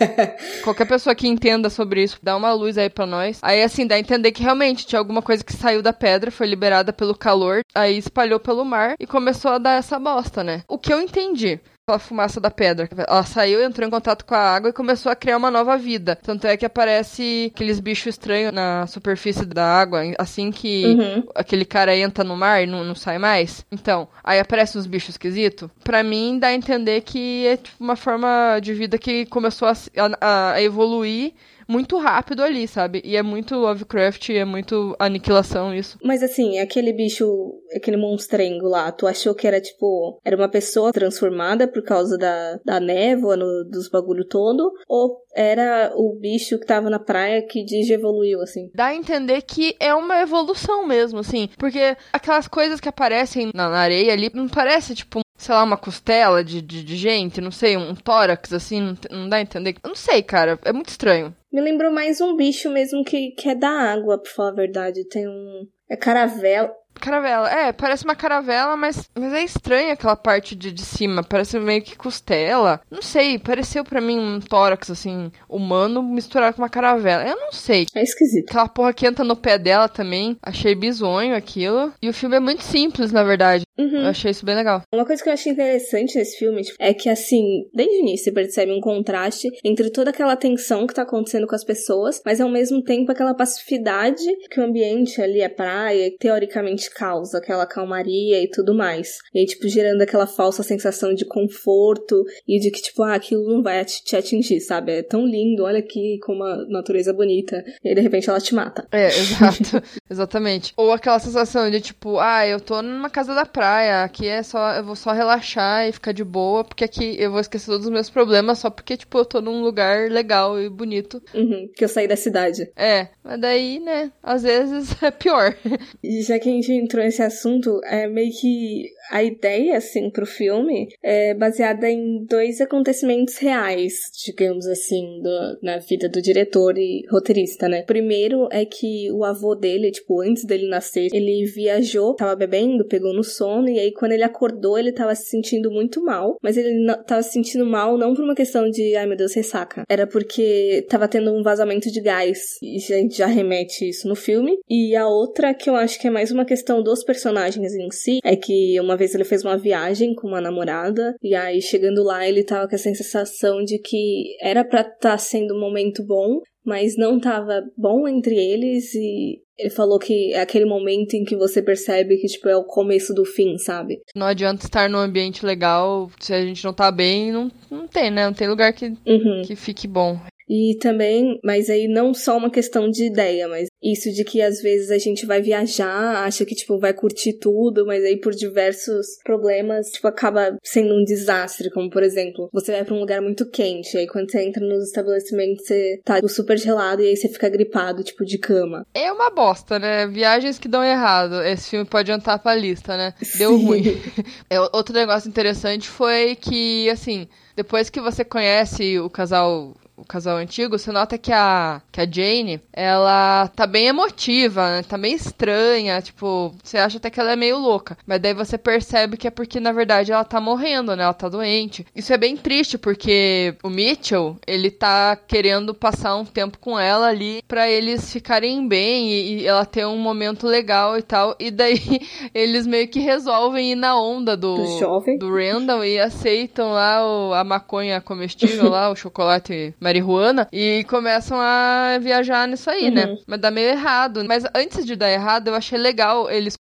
Qualquer 0.62 0.86
pessoa 0.86 1.14
que 1.14 1.26
entenda 1.26 1.70
sobre 1.70 2.02
isso, 2.02 2.18
dá 2.22 2.36
uma 2.36 2.52
luz 2.52 2.76
aí 2.76 2.90
pra 2.90 3.06
nós. 3.06 3.38
Aí 3.40 3.62
assim, 3.62 3.86
dá 3.86 3.94
a 3.94 3.98
entender 3.98 4.32
que 4.32 4.42
realmente 4.42 4.86
tinha 4.86 4.98
alguma 4.98 5.22
coisa 5.22 5.42
que 5.42 5.54
saiu 5.54 5.80
da 5.80 5.94
pedra, 5.94 6.30
foi 6.30 6.46
liberada 6.46 6.92
pelo 6.92 7.16
calor, 7.16 7.62
aí 7.74 7.96
espalhou 7.96 8.38
pelo 8.38 8.64
mar 8.64 8.96
e 9.00 9.06
começou 9.06 9.52
a 9.52 9.58
dar 9.58 9.78
essa 9.78 9.98
bosta, 9.98 10.44
né? 10.44 10.62
O 10.68 10.76
que 10.76 10.92
eu 10.92 11.00
entendi 11.00 11.58
aquela 11.86 11.98
fumaça 11.98 12.40
da 12.40 12.50
pedra. 12.50 12.88
Ela 13.06 13.24
saiu, 13.24 13.62
entrou 13.62 13.86
em 13.86 13.90
contato 13.90 14.24
com 14.24 14.34
a 14.34 14.38
água 14.38 14.70
e 14.70 14.72
começou 14.72 15.12
a 15.12 15.16
criar 15.16 15.36
uma 15.36 15.50
nova 15.50 15.76
vida. 15.76 16.16
Tanto 16.22 16.46
é 16.46 16.56
que 16.56 16.64
aparece 16.64 17.52
aqueles 17.54 17.78
bichos 17.78 18.06
estranhos 18.06 18.52
na 18.52 18.86
superfície 18.86 19.44
da 19.44 19.66
água, 19.66 20.00
assim 20.18 20.50
que 20.50 20.84
uhum. 20.86 21.28
aquele 21.34 21.66
cara 21.66 21.94
entra 21.94 22.24
no 22.24 22.36
mar 22.36 22.62
e 22.62 22.66
não, 22.66 22.82
não 22.84 22.94
sai 22.94 23.18
mais. 23.18 23.66
Então, 23.70 24.08
aí 24.22 24.40
aparecem 24.40 24.80
uns 24.80 24.86
bichos 24.86 25.10
esquisitos. 25.10 25.68
Pra 25.82 26.02
mim, 26.02 26.38
dá 26.38 26.48
a 26.48 26.54
entender 26.54 27.02
que 27.02 27.46
é 27.46 27.58
tipo, 27.58 27.76
uma 27.78 27.96
forma 27.96 28.58
de 28.62 28.72
vida 28.72 28.96
que 28.96 29.26
começou 29.26 29.68
a, 29.68 29.74
a, 30.20 30.52
a 30.52 30.62
evoluir 30.62 31.34
muito 31.68 31.98
rápido 31.98 32.42
ali, 32.42 32.66
sabe? 32.66 33.00
E 33.04 33.16
é 33.16 33.22
muito 33.22 33.54
Lovecraft, 33.54 34.30
é 34.30 34.44
muito 34.44 34.94
aniquilação 34.98 35.74
isso. 35.74 35.98
Mas 36.02 36.22
assim, 36.22 36.58
aquele 36.58 36.92
bicho, 36.92 37.26
aquele 37.74 37.96
monstrengo 37.96 38.68
lá, 38.68 38.90
tu 38.92 39.06
achou 39.06 39.34
que 39.34 39.46
era 39.46 39.60
tipo, 39.60 40.18
era 40.24 40.36
uma 40.36 40.48
pessoa 40.48 40.92
transformada 40.92 41.66
por 41.66 41.82
causa 41.82 42.16
da, 42.18 42.58
da 42.64 42.80
névoa, 42.80 43.36
no, 43.36 43.64
dos 43.64 43.88
bagulho 43.88 44.26
todo? 44.26 44.72
Ou 44.88 45.22
era 45.34 45.92
o 45.96 46.16
bicho 46.18 46.58
que 46.58 46.66
tava 46.66 46.88
na 46.88 46.98
praia 46.98 47.46
que 47.46 47.64
digievoluiu, 47.64 48.40
assim? 48.40 48.70
Dá 48.74 48.86
a 48.86 48.94
entender 48.94 49.42
que 49.42 49.74
é 49.80 49.94
uma 49.94 50.20
evolução 50.20 50.86
mesmo, 50.86 51.18
assim. 51.18 51.48
Porque 51.58 51.96
aquelas 52.12 52.46
coisas 52.46 52.80
que 52.80 52.88
aparecem 52.88 53.50
na, 53.54 53.68
na 53.68 53.78
areia 53.78 54.12
ali, 54.12 54.30
não 54.32 54.48
parece 54.48 54.94
tipo 54.94 55.24
sei 55.36 55.54
lá, 55.54 55.64
uma 55.64 55.76
costela 55.76 56.44
de, 56.44 56.62
de, 56.62 56.82
de, 56.84 56.96
gente, 56.96 57.40
não 57.40 57.50
sei, 57.50 57.76
um 57.76 57.94
tórax, 57.94 58.52
assim, 58.52 58.80
não, 58.80 58.96
não 59.10 59.28
dá 59.28 59.36
a 59.36 59.40
entender. 59.40 59.76
Eu 59.82 59.88
não 59.88 59.96
sei, 59.96 60.22
cara, 60.22 60.58
é 60.64 60.72
muito 60.72 60.88
estranho. 60.88 61.34
Me 61.54 61.60
lembrou 61.60 61.92
mais 61.92 62.20
um 62.20 62.34
bicho 62.34 62.68
mesmo 62.68 63.04
que, 63.04 63.30
que 63.30 63.48
é 63.48 63.54
da 63.54 63.70
água, 63.70 64.20
pra 64.20 64.28
falar 64.32 64.48
a 64.48 64.54
verdade. 64.54 65.08
Tem 65.08 65.28
um. 65.28 65.68
É 65.88 65.96
caravela. 65.96 66.74
Caravela, 67.00 67.50
é, 67.50 67.72
parece 67.72 68.04
uma 68.04 68.14
caravela, 68.14 68.76
mas, 68.76 69.08
mas 69.14 69.32
é 69.32 69.42
estranha 69.42 69.92
aquela 69.92 70.16
parte 70.16 70.54
de, 70.54 70.72
de 70.72 70.82
cima, 70.82 71.22
parece 71.22 71.58
meio 71.58 71.82
que 71.82 71.96
costela. 71.96 72.80
Não 72.90 73.02
sei, 73.02 73.38
pareceu 73.38 73.84
para 73.84 74.00
mim 74.00 74.18
um 74.18 74.40
tórax, 74.40 74.90
assim, 74.90 75.30
humano 75.48 76.02
misturado 76.02 76.56
com 76.56 76.62
uma 76.62 76.68
caravela. 76.68 77.26
Eu 77.28 77.36
não 77.36 77.52
sei. 77.52 77.86
É 77.94 78.02
esquisito. 78.02 78.50
Aquela 78.50 78.68
porra 78.68 78.92
que 78.92 79.06
entra 79.06 79.24
no 79.24 79.36
pé 79.36 79.58
dela 79.58 79.88
também, 79.88 80.36
achei 80.42 80.74
bizonho 80.74 81.34
aquilo. 81.34 81.92
E 82.00 82.08
o 82.08 82.14
filme 82.14 82.36
é 82.36 82.40
muito 82.40 82.62
simples, 82.62 83.12
na 83.12 83.22
verdade. 83.22 83.64
Uhum. 83.78 84.02
Eu 84.02 84.08
achei 84.08 84.30
isso 84.30 84.46
bem 84.46 84.54
legal. 84.54 84.82
Uma 84.92 85.04
coisa 85.04 85.22
que 85.22 85.28
eu 85.28 85.32
achei 85.32 85.52
interessante 85.52 86.16
nesse 86.16 86.38
filme 86.38 86.62
tipo, 86.62 86.76
é 86.78 86.94
que, 86.94 87.08
assim, 87.08 87.68
desde 87.74 87.96
o 87.96 88.00
início 88.00 88.24
você 88.24 88.32
percebe 88.32 88.72
um 88.72 88.80
contraste 88.80 89.48
entre 89.64 89.90
toda 89.90 90.10
aquela 90.10 90.36
tensão 90.36 90.86
que 90.86 90.94
tá 90.94 91.02
acontecendo 91.02 91.46
com 91.46 91.54
as 91.54 91.64
pessoas, 91.64 92.22
mas 92.24 92.40
ao 92.40 92.48
mesmo 92.48 92.82
tempo 92.82 93.10
aquela 93.10 93.34
passividade 93.34 94.24
que 94.50 94.60
o 94.60 94.64
ambiente 94.64 95.20
ali, 95.20 95.42
a 95.42 95.50
praia, 95.50 96.12
teoricamente 96.18 96.83
causa, 96.90 97.38
aquela 97.38 97.66
calmaria 97.66 98.42
e 98.42 98.48
tudo 98.48 98.74
mais. 98.74 99.18
E 99.34 99.40
aí, 99.40 99.46
tipo, 99.46 99.68
gerando 99.68 100.02
aquela 100.02 100.26
falsa 100.26 100.62
sensação 100.62 101.14
de 101.14 101.24
conforto 101.24 102.24
e 102.46 102.58
de 102.58 102.70
que, 102.70 102.82
tipo, 102.82 103.02
ah, 103.02 103.14
aquilo 103.14 103.44
não 103.48 103.62
vai 103.62 103.84
te 103.84 104.16
atingir, 104.16 104.60
sabe? 104.60 104.92
É 104.92 105.02
tão 105.02 105.26
lindo, 105.26 105.64
olha 105.64 105.78
aqui 105.78 106.18
como 106.22 106.42
a 106.42 106.64
natureza 106.68 107.10
é 107.10 107.14
bonita. 107.14 107.62
E 107.82 107.88
aí, 107.88 107.94
de 107.94 108.00
repente, 108.00 108.30
ela 108.30 108.40
te 108.40 108.54
mata. 108.54 108.86
É, 108.90 109.08
exato. 109.18 109.82
Exatamente. 110.08 110.72
Ou 110.76 110.92
aquela 110.92 111.18
sensação 111.18 111.70
de, 111.70 111.80
tipo, 111.80 112.18
ah, 112.18 112.46
eu 112.46 112.60
tô 112.60 112.80
numa 112.82 113.10
casa 113.10 113.34
da 113.34 113.44
praia 113.44 113.84
praia, 113.84 114.04
aqui 114.04 114.26
é 114.26 114.42
só, 114.42 114.74
eu 114.74 114.84
vou 114.84 114.94
só 114.94 115.12
relaxar 115.12 115.88
e 115.88 115.92
ficar 115.92 116.12
de 116.12 116.22
boa, 116.22 116.64
porque 116.64 116.84
aqui 116.84 117.16
eu 117.18 117.30
vou 117.30 117.40
esquecer 117.40 117.66
todos 117.66 117.86
os 117.86 117.92
meus 117.92 118.10
problemas 118.10 118.58
só 118.58 118.70
porque, 118.70 118.96
tipo, 118.96 119.18
eu 119.18 119.24
tô 119.24 119.40
num 119.40 119.62
lugar 119.62 120.10
legal 120.10 120.60
e 120.60 120.68
bonito. 120.68 121.22
Uhum, 121.34 121.70
que 121.74 121.84
eu 121.84 121.88
saí 121.88 122.06
da 122.06 122.16
cidade. 122.16 122.70
É, 122.76 123.08
mas 123.22 123.40
daí, 123.40 123.80
né, 123.80 124.12
às 124.22 124.42
vezes 124.42 124.94
é 125.02 125.10
pior. 125.10 125.56
E 126.02 126.22
já 126.22 126.38
que 126.38 126.48
a 126.48 126.52
gente 126.52 126.73
entrou 126.76 127.04
nesse 127.04 127.22
assunto, 127.22 127.80
é 127.84 128.06
meio 128.06 128.32
que 128.32 128.90
a 129.10 129.22
ideia, 129.22 129.76
assim, 129.76 130.10
pro 130.10 130.26
filme 130.26 130.88
é 131.02 131.34
baseada 131.34 131.88
em 131.90 132.24
dois 132.24 132.60
acontecimentos 132.60 133.36
reais, 133.36 134.10
digamos 134.24 134.66
assim, 134.66 135.20
do, 135.22 135.58
na 135.62 135.78
vida 135.78 136.08
do 136.08 136.22
diretor 136.22 136.76
e 136.78 137.04
roteirista, 137.10 137.68
né? 137.68 137.82
Primeiro 137.82 138.48
é 138.50 138.64
que 138.64 139.10
o 139.12 139.24
avô 139.24 139.54
dele, 139.54 139.90
tipo, 139.90 140.22
antes 140.22 140.44
dele 140.44 140.68
nascer, 140.68 141.08
ele 141.12 141.44
viajou, 141.44 142.14
tava 142.14 142.34
bebendo, 142.34 142.86
pegou 142.86 143.12
no 143.12 143.24
sono, 143.24 143.68
e 143.68 143.78
aí 143.78 143.92
quando 143.92 144.12
ele 144.12 144.22
acordou, 144.24 144.78
ele 144.78 144.92
tava 144.92 145.14
se 145.14 145.26
sentindo 145.26 145.70
muito 145.70 146.02
mal, 146.02 146.38
mas 146.42 146.56
ele 146.56 146.86
tava 147.06 147.22
se 147.22 147.32
sentindo 147.32 147.66
mal 147.66 147.98
não 147.98 148.14
por 148.14 148.24
uma 148.24 148.34
questão 148.34 148.70
de, 148.70 148.96
ai 148.96 149.06
meu 149.06 149.16
Deus, 149.16 149.34
ressaca, 149.34 149.84
era 149.88 150.06
porque 150.06 150.86
tava 150.88 151.08
tendo 151.08 151.32
um 151.32 151.42
vazamento 151.42 151.90
de 151.90 152.00
gás, 152.00 152.58
e 152.62 152.76
a 152.76 152.96
gente 152.98 153.18
já 153.18 153.26
remete 153.26 153.88
isso 153.88 154.08
no 154.08 154.14
filme. 154.14 154.58
E 154.68 154.94
a 154.96 155.06
outra, 155.06 155.54
que 155.54 155.68
eu 155.68 155.76
acho 155.76 155.98
que 156.00 156.06
é 156.06 156.10
mais 156.10 156.30
uma 156.30 156.44
questão 156.44 156.63
dos 156.82 157.04
personagens 157.04 157.74
em 157.74 157.90
si, 157.90 158.20
é 158.24 158.34
que 158.34 158.80
uma 158.80 158.94
uma 158.94 158.96
vez 158.96 159.14
ele 159.14 159.24
fez 159.24 159.44
uma 159.44 159.58
viagem 159.58 160.14
com 160.14 160.28
uma 160.28 160.40
namorada, 160.40 161.16
e 161.20 161.34
aí 161.34 161.60
chegando 161.60 162.04
lá 162.04 162.26
ele 162.26 162.44
tava 162.44 162.68
com 162.68 162.74
essa 162.76 162.84
sensação 162.84 163.64
de 163.64 163.78
que 163.78 164.36
era 164.40 164.64
para 164.64 164.80
estar 164.80 164.94
tá 165.00 165.18
sendo 165.18 165.54
um 165.54 165.60
momento 165.60 166.04
bom, 166.06 166.40
mas 166.64 166.96
não 166.96 167.20
tava 167.20 167.62
bom 167.76 168.08
entre 168.08 168.36
eles 168.36 168.94
e 168.94 169.42
ele 169.58 169.70
falou 169.70 169.98
que 169.98 170.32
é 170.32 170.40
aquele 170.40 170.64
momento 170.64 171.14
em 171.14 171.24
que 171.24 171.36
você 171.36 171.62
percebe 171.62 172.16
que, 172.16 172.26
tipo, 172.26 172.48
é 172.48 172.56
o 172.56 172.64
começo 172.64 173.14
do 173.14 173.24
fim, 173.24 173.56
sabe? 173.58 174.00
Não 174.16 174.26
adianta 174.26 174.64
estar 174.64 174.88
num 174.88 174.98
ambiente 174.98 175.46
legal 175.46 176.10
se 176.18 176.32
a 176.34 176.40
gente 176.40 176.64
não 176.64 176.72
tá 176.72 176.90
bem, 176.90 177.30
não, 177.30 177.50
não 177.70 177.86
tem, 177.86 178.10
né? 178.10 178.26
Não 178.26 178.32
tem 178.32 178.48
lugar 178.48 178.72
que, 178.72 178.86
uhum. 178.86 179.42
que 179.44 179.54
fique 179.54 179.86
bom. 179.86 180.18
E 180.48 180.76
também, 180.78 181.38
mas 181.42 181.70
aí 181.70 181.88
não 181.88 182.12
só 182.12 182.36
uma 182.36 182.50
questão 182.50 182.88
de 182.88 183.04
ideia, 183.04 183.48
mas 183.48 183.68
isso 183.82 184.12
de 184.12 184.24
que 184.24 184.42
às 184.42 184.60
vezes 184.60 184.90
a 184.90 184.98
gente 184.98 185.26
vai 185.26 185.40
viajar, 185.40 186.24
acha 186.24 186.44
que, 186.44 186.54
tipo, 186.54 186.78
vai 186.78 186.92
curtir 186.92 187.38
tudo, 187.38 187.86
mas 187.86 188.04
aí 188.04 188.18
por 188.18 188.32
diversos 188.34 189.06
problemas, 189.24 189.88
tipo, 189.90 190.06
acaba 190.06 190.56
sendo 190.62 190.94
um 190.94 191.04
desastre. 191.04 191.70
Como, 191.70 191.90
por 191.90 192.02
exemplo, 192.02 192.48
você 192.52 192.72
vai 192.72 192.84
pra 192.84 192.94
um 192.94 193.00
lugar 193.00 193.20
muito 193.20 193.48
quente, 193.48 193.96
aí 193.96 194.06
quando 194.06 194.30
você 194.30 194.42
entra 194.42 194.64
nos 194.66 194.84
estabelecimentos, 194.84 195.66
você 195.66 196.00
tá 196.04 196.16
tipo, 196.16 196.28
super 196.28 196.58
gelado 196.58 197.02
e 197.02 197.08
aí 197.08 197.16
você 197.16 197.28
fica 197.28 197.48
gripado, 197.48 198.02
tipo, 198.02 198.24
de 198.24 198.38
cama. 198.38 198.86
É 198.94 199.10
uma 199.12 199.30
bosta, 199.30 199.78
né? 199.78 200.06
Viagens 200.06 200.58
que 200.58 200.68
dão 200.68 200.84
errado. 200.84 201.42
Esse 201.42 201.70
filme 201.70 201.86
pode 201.86 202.10
entrar 202.10 202.38
pra 202.38 202.54
lista, 202.54 202.96
né? 202.96 203.14
Deu 203.38 203.56
Sim. 203.58 203.64
ruim. 203.64 203.82
é, 204.50 204.60
outro 204.60 204.94
negócio 204.94 205.28
interessante 205.28 205.88
foi 205.88 206.36
que, 206.36 206.88
assim, 206.90 207.26
depois 207.56 207.88
que 207.88 208.00
você 208.00 208.24
conhece 208.24 208.98
o 208.98 209.08
casal 209.08 209.74
o 209.96 210.04
casal 210.04 210.36
antigo, 210.36 210.78
você 210.78 210.90
nota 210.90 211.16
que 211.16 211.32
a, 211.32 211.80
que 211.92 212.00
a 212.00 212.10
Jane, 212.10 212.60
ela 212.72 213.48
tá 213.48 213.66
bem 213.66 213.86
emotiva, 213.86 214.70
né? 214.70 214.82
tá 214.82 214.98
meio 214.98 215.14
estranha, 215.14 216.02
tipo, 216.02 216.52
você 216.62 216.78
acha 216.78 216.98
até 216.98 217.10
que 217.10 217.20
ela 217.20 217.32
é 217.32 217.36
meio 217.36 217.58
louca. 217.58 217.96
Mas 218.06 218.20
daí 218.20 218.34
você 218.34 218.58
percebe 218.58 219.16
que 219.16 219.28
é 219.28 219.30
porque, 219.30 219.60
na 219.60 219.72
verdade, 219.72 220.12
ela 220.12 220.24
tá 220.24 220.40
morrendo, 220.40 220.96
né? 220.96 221.04
Ela 221.04 221.14
tá 221.14 221.28
doente. 221.28 221.86
Isso 221.94 222.12
é 222.12 222.18
bem 222.18 222.36
triste, 222.36 222.76
porque 222.76 223.54
o 223.62 223.70
Mitchell, 223.70 224.36
ele 224.46 224.70
tá 224.70 225.16
querendo 225.16 225.74
passar 225.74 226.16
um 226.16 226.24
tempo 226.24 226.58
com 226.58 226.78
ela 226.78 227.06
ali 227.06 227.42
para 227.46 227.70
eles 227.70 228.12
ficarem 228.12 228.66
bem 228.66 229.08
e, 229.08 229.42
e, 229.42 229.46
ela 229.46 229.64
ter 229.64 229.86
um 229.86 229.98
momento 229.98 230.46
legal 230.46 230.98
e 230.98 231.02
tal. 231.02 231.36
E 231.38 231.50
daí 231.50 231.78
eles 232.34 232.66
meio 232.66 232.88
que 232.88 232.98
resolvem 232.98 233.72
ir 233.72 233.76
na 233.76 233.98
onda 233.98 234.36
do, 234.36 234.56
do, 234.56 235.18
do 235.18 235.34
Randall 235.34 235.84
e 235.84 235.98
aceitam 235.98 236.72
lá 236.72 237.06
o, 237.06 237.32
a 237.32 237.44
maconha 237.44 238.00
comestível 238.00 238.68
lá, 238.68 238.90
o 238.90 238.96
chocolate 238.96 239.74
marihuana 239.84 240.48
e 240.50 240.82
começam 240.88 241.38
a 241.38 241.98
viajar 242.00 242.48
nisso 242.48 242.70
aí, 242.70 242.90
né? 242.90 243.04
uhum. 243.04 243.14
né? 243.14 243.18
Mas 243.26 243.40
dá 243.40 243.50
meio 243.50 243.68
errado. 243.68 244.24
Mas 244.26 244.44
antes 244.54 244.86
de 244.86 244.96
dar 244.96 245.10
errado, 245.12 245.48
eu 245.48 245.54
achei 245.54 245.78
legal 245.78 246.30
eles 246.30 246.56